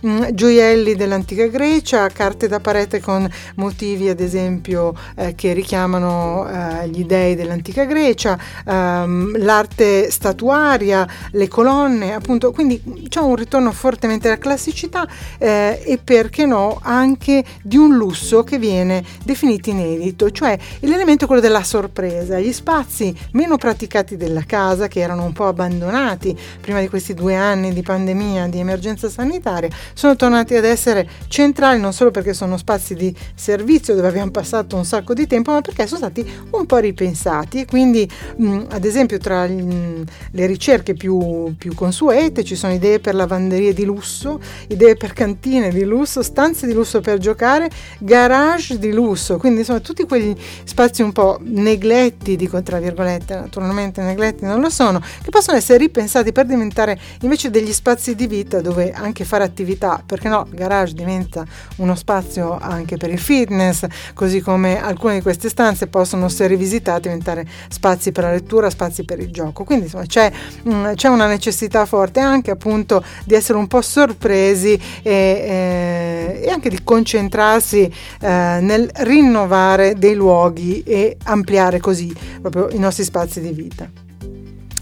mh, 0.00 0.08
mm, 0.08 0.22
gioielli 0.32 0.94
dell'antica 0.94 1.46
Grecia, 1.46 2.08
carte 2.08 2.48
da 2.48 2.60
parete 2.60 3.00
con 3.00 3.28
motivi 3.56 4.08
ad 4.08 4.20
esempio 4.20 4.94
eh, 5.16 5.34
che 5.34 5.52
richiamano 5.52 6.48
eh, 6.48 6.88
gli 6.88 7.04
dei 7.04 7.27
dell'antica 7.34 7.84
Grecia, 7.84 8.38
ehm, 8.66 9.38
l'arte 9.38 10.10
statuaria, 10.10 11.06
le 11.32 11.48
colonne, 11.48 12.14
appunto, 12.14 12.52
quindi 12.52 12.82
c'è 13.08 13.20
un 13.20 13.36
ritorno 13.36 13.72
fortemente 13.72 14.28
alla 14.28 14.38
classicità 14.38 15.06
eh, 15.38 15.82
e 15.84 15.98
perché 15.98 16.46
no 16.46 16.78
anche 16.82 17.44
di 17.62 17.76
un 17.76 17.94
lusso 17.96 18.44
che 18.44 18.58
viene 18.58 19.04
definito 19.24 19.70
inedito, 19.70 20.30
cioè 20.30 20.58
l'elemento 20.80 21.26
quello 21.26 21.40
della 21.40 21.62
sorpresa, 21.62 22.38
gli 22.38 22.52
spazi 22.52 23.14
meno 23.32 23.56
praticati 23.56 24.16
della 24.16 24.44
casa 24.46 24.88
che 24.88 25.00
erano 25.00 25.24
un 25.24 25.32
po' 25.32 25.46
abbandonati 25.46 26.36
prima 26.60 26.80
di 26.80 26.88
questi 26.88 27.14
due 27.14 27.34
anni 27.34 27.72
di 27.72 27.82
pandemia, 27.82 28.48
di 28.48 28.58
emergenza 28.58 29.08
sanitaria, 29.08 29.68
sono 29.92 30.16
tornati 30.16 30.54
ad 30.54 30.64
essere 30.64 31.08
centrali 31.28 31.80
non 31.80 31.92
solo 31.92 32.10
perché 32.10 32.34
sono 32.34 32.56
spazi 32.56 32.94
di 32.94 33.14
servizio 33.34 33.94
dove 33.94 34.08
abbiamo 34.08 34.30
passato 34.30 34.76
un 34.76 34.84
sacco 34.84 35.14
di 35.14 35.26
tempo, 35.26 35.52
ma 35.52 35.60
perché 35.60 35.86
sono 35.86 35.98
stati 35.98 36.26
un 36.50 36.66
po' 36.66 36.78
ripensati 36.78 37.17
e 37.26 37.64
quindi 37.66 38.08
mh, 38.36 38.66
ad 38.70 38.84
esempio 38.84 39.18
tra 39.18 39.46
mh, 39.46 40.04
le 40.32 40.46
ricerche 40.46 40.94
più, 40.94 41.54
più 41.58 41.74
consuete 41.74 42.44
ci 42.44 42.54
sono 42.54 42.72
idee 42.72 43.00
per 43.00 43.14
lavanderie 43.14 43.72
di 43.72 43.84
lusso, 43.84 44.40
idee 44.68 44.96
per 44.96 45.12
cantine 45.12 45.70
di 45.70 45.84
lusso, 45.84 46.22
stanze 46.22 46.66
di 46.66 46.72
lusso 46.72 47.00
per 47.00 47.18
giocare, 47.18 47.68
garage 47.98 48.78
di 48.78 48.92
lusso, 48.92 49.36
quindi 49.38 49.60
insomma 49.60 49.80
tutti 49.80 50.04
quegli 50.04 50.34
spazi 50.64 51.02
un 51.02 51.12
po' 51.12 51.38
negletti, 51.42 52.36
dico 52.36 52.62
tra 52.62 52.78
virgolette, 52.78 53.34
naturalmente 53.34 54.02
negletti 54.02 54.44
non 54.44 54.60
lo 54.60 54.70
sono, 54.70 55.00
che 55.00 55.30
possono 55.30 55.56
essere 55.56 55.78
ripensati 55.78 56.32
per 56.32 56.46
diventare 56.46 56.98
invece 57.22 57.50
degli 57.50 57.72
spazi 57.72 58.14
di 58.14 58.26
vita 58.26 58.60
dove 58.60 58.92
anche 58.92 59.24
fare 59.24 59.44
attività, 59.44 60.02
perché 60.04 60.28
no, 60.28 60.46
il 60.48 60.56
garage 60.56 60.94
diventa 60.94 61.44
uno 61.76 61.94
spazio 61.94 62.58
anche 62.58 62.96
per 62.96 63.10
il 63.10 63.18
fitness, 63.18 63.86
così 64.14 64.40
come 64.40 64.80
alcune 64.80 65.14
di 65.14 65.22
queste 65.22 65.48
stanze 65.48 65.86
possono 65.86 66.26
essere 66.26 66.56
visitate 66.56 67.07
diventare 67.08 67.46
spazi 67.68 68.12
per 68.12 68.24
la 68.24 68.30
lettura, 68.32 68.70
spazi 68.70 69.04
per 69.04 69.18
il 69.18 69.30
gioco. 69.30 69.64
Quindi 69.64 69.84
insomma 69.84 70.06
c'è, 70.06 70.30
mh, 70.62 70.70
mm, 70.70 70.92
c'è 70.94 71.08
una 71.08 71.26
necessità 71.26 71.84
forte 71.86 72.20
anche 72.20 72.50
appunto 72.50 73.02
di 73.24 73.34
essere 73.34 73.58
un 73.58 73.66
po' 73.66 73.82
sorpresi 73.82 74.80
e, 75.02 75.10
eh, 75.12 76.40
e 76.44 76.50
anche 76.50 76.68
di 76.68 76.82
concentrarsi 76.82 77.92
eh, 78.20 78.58
nel 78.60 78.90
rinnovare 78.94 79.94
dei 79.94 80.14
luoghi 80.14 80.82
e 80.82 81.16
ampliare 81.24 81.80
così 81.80 82.14
proprio 82.40 82.68
i 82.70 82.78
nostri 82.78 83.04
spazi 83.04 83.40
di 83.40 83.52
vita. 83.52 84.07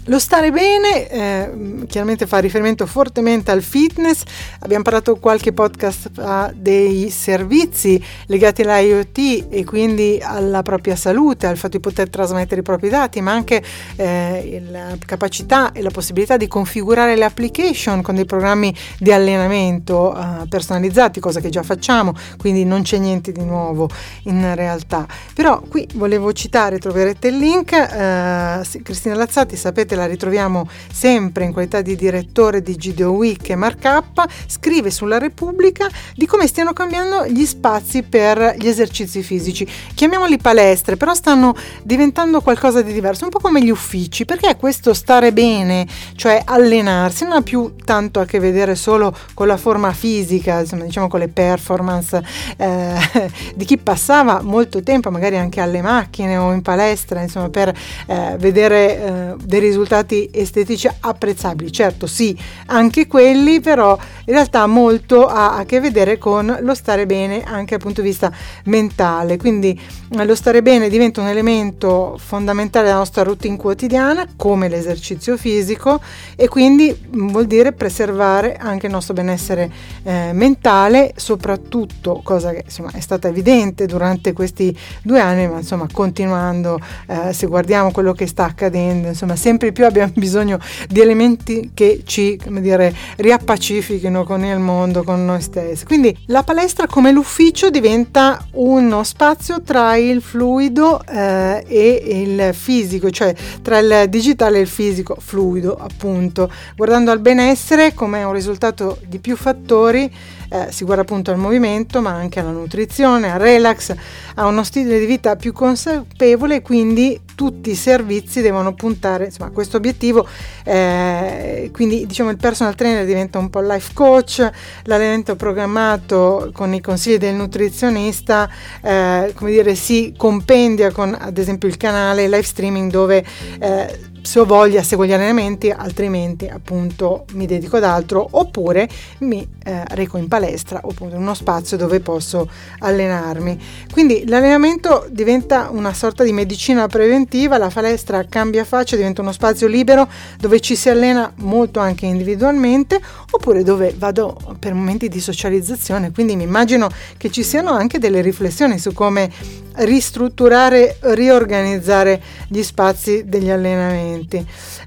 Lo 0.09 0.19
stare 0.19 0.51
bene 0.51 1.09
eh, 1.09 1.85
chiaramente 1.85 2.27
fa 2.27 2.37
riferimento 2.37 2.85
fortemente 2.85 3.51
al 3.51 3.61
fitness, 3.61 4.23
abbiamo 4.59 4.81
parlato 4.81 5.17
qualche 5.17 5.51
podcast 5.51 6.11
fa 6.13 6.49
dei 6.55 7.09
servizi 7.09 8.01
legati 8.27 8.61
all'IoT 8.61 9.47
e 9.49 9.65
quindi 9.65 10.17
alla 10.23 10.61
propria 10.61 10.95
salute, 10.95 11.45
al 11.45 11.57
fatto 11.57 11.75
di 11.75 11.81
poter 11.81 12.09
trasmettere 12.09 12.61
i 12.61 12.63
propri 12.63 12.87
dati, 12.87 13.19
ma 13.19 13.33
anche 13.33 13.61
eh, 13.97 14.63
la 14.71 14.95
capacità 15.05 15.73
e 15.73 15.81
la 15.81 15.91
possibilità 15.91 16.37
di 16.37 16.47
configurare 16.47 17.17
le 17.17 17.25
application 17.25 18.01
con 18.01 18.15
dei 18.15 18.23
programmi 18.23 18.73
di 18.97 19.11
allenamento 19.11 20.15
eh, 20.15 20.47
personalizzati, 20.47 21.19
cosa 21.19 21.41
che 21.41 21.49
già 21.49 21.63
facciamo, 21.63 22.13
quindi 22.37 22.63
non 22.63 22.83
c'è 22.83 22.97
niente 22.97 23.33
di 23.33 23.43
nuovo 23.43 23.89
in 24.23 24.55
realtà. 24.55 25.05
Però 25.33 25.59
qui 25.67 25.85
volevo 25.95 26.31
citare, 26.31 26.79
troverete 26.79 27.27
il 27.27 27.35
link, 27.35 27.73
eh, 27.73 28.81
Cristina 28.83 29.15
Lazzati, 29.15 29.57
sapete 29.57 29.95
la 29.97 30.05
ritroviamo 30.05 30.67
sempre 30.91 31.43
in 31.43 31.51
qualità 31.51 31.81
di 31.81 31.95
direttore 31.95 32.61
di 32.61 32.75
Gideo 32.75 33.11
Week 33.11 33.49
e 33.49 33.55
Markup, 33.55 34.25
scrive 34.45 34.91
sulla 34.91 35.17
Repubblica 35.17 35.87
di 36.15 36.25
come 36.25 36.47
stiano 36.47 36.73
cambiando 36.73 37.25
gli 37.27 37.45
spazi 37.45 38.03
per 38.03 38.55
gli 38.57 38.67
esercizi 38.67 39.21
fisici. 39.23 39.67
Chiamiamoli 39.93 40.37
palestre, 40.37 40.95
però 40.95 41.13
stanno 41.13 41.55
diventando 41.83 42.41
qualcosa 42.41 42.81
di 42.81 42.93
diverso, 42.93 43.23
un 43.23 43.31
po' 43.31 43.39
come 43.39 43.61
gli 43.61 43.69
uffici, 43.69 44.25
perché 44.25 44.55
questo 44.55 44.93
stare 44.93 45.33
bene, 45.33 45.87
cioè 46.15 46.41
allenarsi, 46.45 47.23
non 47.23 47.33
ha 47.33 47.41
più 47.41 47.75
tanto 47.83 48.19
a 48.19 48.25
che 48.25 48.39
vedere 48.39 48.75
solo 48.75 49.15
con 49.33 49.47
la 49.47 49.57
forma 49.57 49.91
fisica, 49.93 50.59
insomma, 50.59 50.83
diciamo 50.83 51.07
con 51.07 51.19
le 51.19 51.27
performance 51.27 52.23
eh, 52.57 52.95
di 53.55 53.65
chi 53.65 53.77
passava 53.77 54.41
molto 54.41 54.81
tempo 54.83 55.09
magari 55.09 55.37
anche 55.37 55.59
alle 55.59 55.81
macchine 55.81 56.37
o 56.37 56.53
in 56.53 56.61
palestra, 56.61 57.21
insomma, 57.21 57.49
per 57.49 57.75
eh, 58.05 58.35
vedere 58.37 58.77
eh, 58.77 59.35
dei 59.43 59.59
risultati 59.59 59.86
risultati 59.87 60.29
estetici 60.31 60.89
apprezzabili. 60.99 61.71
Certo, 61.71 62.07
sì, 62.07 62.37
anche 62.67 63.07
quelli, 63.07 63.61
però 63.61 63.97
in 64.25 64.33
realtà 64.33 64.67
molto 64.67 65.25
ha 65.25 65.55
a 65.55 65.63
che 65.63 65.79
vedere 65.79 66.17
con 66.17 66.57
lo 66.61 66.75
stare 66.75 67.05
bene 67.05 67.43
anche 67.43 67.77
dal 67.77 67.79
punto 67.79 68.01
di 68.01 68.09
vista 68.09 68.31
mentale. 68.65 69.37
Quindi 69.37 69.79
eh, 70.09 70.25
lo 70.25 70.35
stare 70.35 70.61
bene 70.61 70.89
diventa 70.89 71.21
un 71.21 71.27
elemento 71.27 72.17
fondamentale 72.19 72.87
della 72.87 72.97
nostra 72.97 73.23
routine 73.23 73.55
quotidiana, 73.55 74.27
come 74.35 74.67
l'esercizio 74.67 75.37
fisico, 75.37 76.01
e 76.35 76.47
quindi 76.49 76.95
vuol 77.11 77.45
dire 77.45 77.71
preservare 77.71 78.57
anche 78.57 78.87
il 78.87 78.91
nostro 78.91 79.13
benessere 79.13 79.71
eh, 80.03 80.31
mentale, 80.33 81.13
soprattutto, 81.15 82.19
cosa 82.23 82.51
che 82.51 82.63
insomma 82.65 82.91
è 82.91 82.99
stata 82.99 83.29
evidente 83.29 83.85
durante 83.85 84.33
questi 84.33 84.77
due 85.01 85.21
anni, 85.21 85.47
ma 85.47 85.57
insomma 85.57 85.87
continuando, 85.91 86.77
eh, 87.07 87.31
se 87.31 87.47
guardiamo 87.47 87.91
quello 87.91 88.11
che 88.11 88.27
sta 88.27 88.45
accadendo, 88.45 89.07
insomma 89.07 89.35
sempre 89.35 89.71
più 89.71 89.76
abbiamo 89.85 90.11
bisogno 90.15 90.59
di 90.87 91.01
elementi 91.01 91.71
che 91.73 92.01
ci 92.05 92.39
dire, 92.47 92.93
riappacifichino 93.17 94.23
con 94.23 94.43
il 94.43 94.59
mondo, 94.59 95.03
con 95.03 95.25
noi 95.25 95.41
stessi. 95.41 95.85
Quindi 95.85 96.15
la 96.27 96.43
palestra 96.43 96.87
come 96.87 97.11
l'ufficio 97.11 97.69
diventa 97.69 98.45
uno 98.53 99.03
spazio 99.03 99.61
tra 99.61 99.95
il 99.95 100.21
fluido 100.21 101.03
eh, 101.05 101.63
e 101.67 102.21
il 102.21 102.53
fisico, 102.53 103.09
cioè 103.09 103.33
tra 103.61 103.77
il 103.77 104.09
digitale 104.09 104.57
e 104.57 104.61
il 104.61 104.67
fisico, 104.67 105.17
fluido 105.19 105.75
appunto, 105.75 106.51
guardando 106.75 107.11
al 107.11 107.19
benessere 107.19 107.93
come 107.93 108.23
un 108.23 108.33
risultato 108.33 108.99
di 109.07 109.19
più 109.19 109.35
fattori 109.35 110.11
eh, 110.49 110.67
si 110.71 110.83
guarda 110.85 111.01
appunto 111.01 111.31
al 111.31 111.37
movimento 111.37 112.01
ma 112.01 112.11
anche 112.11 112.39
alla 112.39 112.51
nutrizione, 112.51 113.31
al 113.31 113.39
relax, 113.39 113.93
a 114.35 114.45
uno 114.45 114.63
stile 114.63 114.99
di 114.99 115.05
vita 115.05 115.35
più 115.35 115.53
consapevole 115.53 116.61
quindi 116.61 117.19
tutti 117.35 117.69
i 117.69 117.75
servizi 117.75 118.41
devono 118.41 118.73
puntare 118.73 119.25
insomma, 119.25 119.49
a 119.49 119.53
questo 119.53 119.77
obiettivo. 119.77 120.27
Eh, 120.63 121.69
quindi 121.71 122.05
diciamo 122.07 122.31
il 122.31 122.37
personal 122.37 122.73
trainer 122.73 123.05
diventa 123.05 123.37
un 123.37 123.51
po' 123.51 123.61
life 123.61 123.91
coach, 123.93 124.49
l'allenamento 124.83 125.35
programmato 125.35 126.49
con 126.51 126.73
i 126.73 126.81
consigli 126.81 127.17
del 127.17 127.35
nutrizionista 127.35 128.49
eh, 128.81 129.33
come 129.35 129.51
dire, 129.51 129.75
si 129.75 130.13
compendia 130.17 130.91
con 130.91 131.15
ad 131.17 131.37
esempio 131.37 131.67
il 131.67 131.77
canale 131.77 132.25
live 132.27 132.43
streaming 132.43 132.89
dove 132.91 133.23
eh, 133.59 133.99
se 134.27 134.41
ho 134.41 134.45
voglia 134.45 134.83
seguo 134.83 135.05
gli 135.05 135.13
allenamenti, 135.13 135.69
altrimenti 135.69 136.49
appunto 136.49 137.23
mi 137.31 137.45
dedico 137.45 137.77
ad 137.77 137.85
altro 137.85 138.27
oppure 138.29 138.89
mi 139.19 139.47
eh, 139.63 139.85
reco 139.91 140.17
in 140.17 140.27
palestra 140.27 140.81
oppure 140.83 141.15
in 141.15 141.21
uno 141.21 141.33
spazio 141.33 141.77
dove 141.77 142.01
posso 142.01 142.49
allenarmi. 142.79 143.57
Quindi 143.89 144.27
l'allenamento 144.27 145.07
diventa 145.09 145.69
una 145.71 145.93
sorta 145.93 146.25
di 146.25 146.33
medicina 146.33 146.87
preventiva, 146.87 147.57
la 147.57 147.69
palestra 147.69 148.25
cambia 148.27 148.65
faccia, 148.65 148.97
diventa 148.97 149.21
uno 149.21 149.31
spazio 149.31 149.67
libero 149.67 150.09
dove 150.37 150.59
ci 150.59 150.75
si 150.75 150.89
allena 150.89 151.31
molto 151.37 151.79
anche 151.79 152.05
individualmente 152.05 152.99
oppure 153.31 153.63
dove 153.63 153.95
vado 153.97 154.37
per 154.59 154.73
momenti 154.73 155.07
di 155.07 155.21
socializzazione, 155.21 156.11
quindi 156.11 156.35
mi 156.35 156.43
immagino 156.43 156.89
che 157.15 157.31
ci 157.31 157.43
siano 157.43 157.71
anche 157.71 157.97
delle 157.97 158.19
riflessioni 158.19 158.77
su 158.77 158.91
come 158.91 159.31
ristrutturare, 159.77 160.97
riorganizzare 160.99 162.21
gli 162.47 162.63
spazi 162.63 163.23
degli 163.25 163.49
allenamenti. 163.49 164.16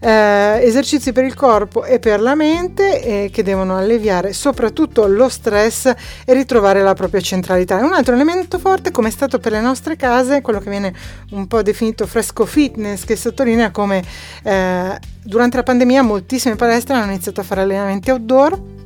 Eh, 0.00 0.60
esercizi 0.62 1.12
per 1.12 1.24
il 1.24 1.34
corpo 1.34 1.84
e 1.84 1.98
per 1.98 2.20
la 2.20 2.34
mente 2.34 3.02
eh, 3.02 3.30
che 3.30 3.42
devono 3.42 3.76
alleviare 3.76 4.32
soprattutto 4.32 4.78
soprattutto 4.80 5.06
lo 5.06 5.28
stress 5.28 5.86
e 5.86 6.34
ritrovare 6.34 6.82
la 6.82 6.94
propria 6.94 7.20
centralità. 7.20 7.76
Un 7.76 7.92
altro 7.92 8.14
elemento 8.14 8.58
forte, 8.58 8.90
come 8.90 9.08
è 9.08 9.10
stato 9.10 9.38
per 9.38 9.52
le 9.52 9.60
nostre 9.60 9.96
case, 9.96 10.40
quello 10.40 10.60
che 10.60 10.70
viene 10.70 10.94
un 11.30 11.46
po' 11.46 11.62
definito 11.62 12.06
fresco 12.06 12.44
fitness, 12.46 13.04
che 13.04 13.16
sottolinea 13.16 13.70
come 13.70 14.02
eh, 14.42 14.98
durante 15.22 15.56
la 15.56 15.62
pandemia 15.62 16.02
moltissime 16.02 16.56
palestre 16.56 16.94
hanno 16.94 17.12
iniziato 17.12 17.40
a 17.40 17.44
fare 17.44 17.62
allenamenti 17.62 18.10
outdoor 18.10 18.79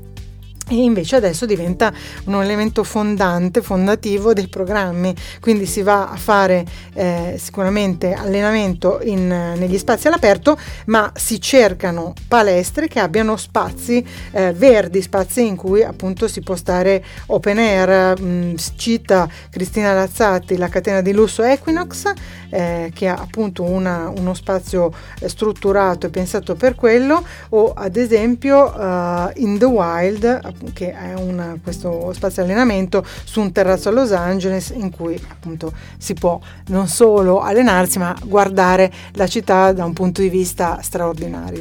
e 0.69 0.77
invece 0.77 1.17
adesso 1.17 1.45
diventa 1.47 1.93
un 2.25 2.41
elemento 2.43 2.85
fondante, 2.85 3.61
fondativo 3.61 4.33
dei 4.33 4.49
programmi, 4.49 5.15
quindi 5.41 5.67
si 5.67 5.83
va 5.83 6.09
a 6.09 6.17
fare 6.17 6.65
eh, 6.95 7.37
sicuramente 7.39 8.13
allenamento 8.15 9.01
in, 9.03 9.27
negli 9.29 9.77
spazi 9.79 10.07
all'aperto, 10.07 10.59
ma 10.87 11.13
si 11.15 11.41
cercano 11.41 12.15
palestre 12.29 12.89
che 12.89 12.99
abbiano 12.99 13.37
spazi 13.37 14.05
eh, 14.33 14.53
verdi, 14.53 15.03
spazi 15.03 15.47
in 15.47 15.57
cui 15.57 15.83
appunto 15.83 16.29
si 16.29 16.41
può 16.41 16.57
stare 16.57 17.05
open 17.27 17.59
air. 17.59 18.21
Mm, 18.21 18.55
cita 18.77 19.29
Cristina 19.51 19.93
Lazzati 19.93 20.57
la 20.57 20.69
catena 20.69 21.01
di 21.01 21.13
lusso 21.13 21.43
Equinox, 21.43 22.13
eh, 22.51 22.91
che 22.95 23.09
ha 23.09 23.17
appunto 23.17 23.65
una, 23.65 24.11
uno 24.17 24.33
spazio 24.35 24.93
eh, 25.21 25.29
strutturato 25.29 26.07
e 26.07 26.11
pensato 26.11 26.55
per 26.55 26.75
quello, 26.75 27.23
o 27.51 27.73
ad 27.75 27.97
esempio 27.97 28.65
uh, 28.65 29.31
In 29.35 29.59
the 29.59 29.65
Wild, 29.65 30.54
che 30.73 30.93
è 30.93 31.15
una, 31.15 31.57
questo 31.63 32.13
spazio 32.13 32.43
allenamento 32.43 33.05
su 33.25 33.41
un 33.41 33.53
terrazzo 33.53 33.89
a 33.89 33.93
Los 33.93 34.13
Angeles 34.13 34.71
in 34.71 34.91
cui 34.91 35.21
appunto 35.29 35.73
si 35.99 36.15
può 36.15 36.41
non 36.69 36.89
solo 36.89 37.41
allenarsi 37.41 37.99
ma 37.99 38.17
guardare 38.25 38.93
la 39.13 39.27
città 39.27 39.73
da 39.73 39.85
un 39.85 39.93
punto 39.93 40.21
di 40.21 40.29
vista 40.29 40.81
straordinario. 40.83 41.61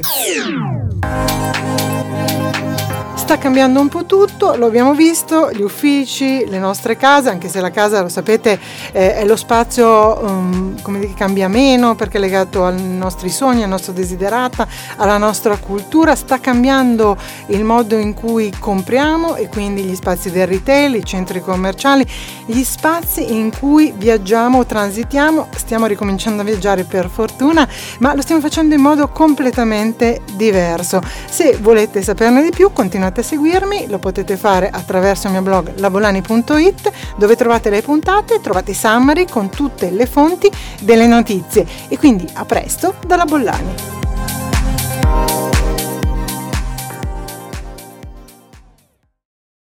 Sta 3.34 3.42
cambiando 3.42 3.80
un 3.80 3.88
po' 3.88 4.04
tutto, 4.04 4.54
lo 4.54 4.66
abbiamo 4.66 4.94
visto, 4.94 5.50
gli 5.50 5.60
uffici, 5.60 6.44
le 6.46 6.60
nostre 6.60 6.96
case, 6.96 7.30
anche 7.30 7.48
se 7.48 7.60
la 7.60 7.72
casa, 7.72 8.00
lo 8.00 8.08
sapete, 8.08 8.60
eh, 8.92 9.16
è 9.16 9.24
lo 9.24 9.34
spazio 9.34 10.22
um, 10.22 11.00
che 11.00 11.14
cambia 11.16 11.48
meno 11.48 11.96
perché 11.96 12.18
è 12.18 12.20
legato 12.20 12.64
ai 12.64 12.80
nostri 12.80 13.30
sogni, 13.30 13.64
al 13.64 13.68
nostro 13.68 13.92
desiderata, 13.92 14.68
alla 14.98 15.18
nostra 15.18 15.56
cultura, 15.56 16.14
sta 16.14 16.38
cambiando 16.38 17.16
il 17.46 17.64
modo 17.64 17.98
in 17.98 18.14
cui 18.14 18.52
compriamo 18.56 19.34
e 19.34 19.48
quindi 19.48 19.82
gli 19.82 19.96
spazi 19.96 20.30
del 20.30 20.46
retail, 20.46 20.94
i 20.94 21.04
centri 21.04 21.40
commerciali, 21.40 22.06
gli 22.46 22.62
spazi 22.62 23.34
in 23.34 23.50
cui 23.50 23.92
viaggiamo, 23.96 24.64
transitiamo, 24.64 25.48
stiamo 25.56 25.86
ricominciando 25.86 26.42
a 26.42 26.44
viaggiare 26.44 26.84
per 26.84 27.10
fortuna, 27.10 27.68
ma 27.98 28.14
lo 28.14 28.22
stiamo 28.22 28.40
facendo 28.40 28.76
in 28.76 28.80
modo 28.80 29.08
completamente 29.08 30.20
diverso. 30.36 31.00
Se 31.28 31.58
volete 31.60 32.00
saperne 32.00 32.40
di 32.40 32.50
più, 32.50 32.70
continuate 32.72 33.22
a 33.22 33.22
seguirmi, 33.24 33.88
lo 33.88 33.98
potete 33.98 34.36
fare 34.36 34.70
attraverso 34.70 35.26
il 35.26 35.32
mio 35.32 35.42
blog 35.42 35.72
lavolani.it 35.78 36.92
dove 37.16 37.34
trovate 37.34 37.70
le 37.70 37.82
puntate, 37.82 38.40
trovate 38.40 38.70
i 38.70 38.74
summary 38.74 39.26
con 39.26 39.48
tutte 39.48 39.90
le 39.90 40.06
fonti 40.06 40.50
delle 40.80 41.06
notizie 41.06 41.66
e 41.88 41.98
quindi 41.98 42.28
a 42.34 42.44
presto 42.44 42.94
dalla 43.06 43.24
Bollani. 43.24 43.93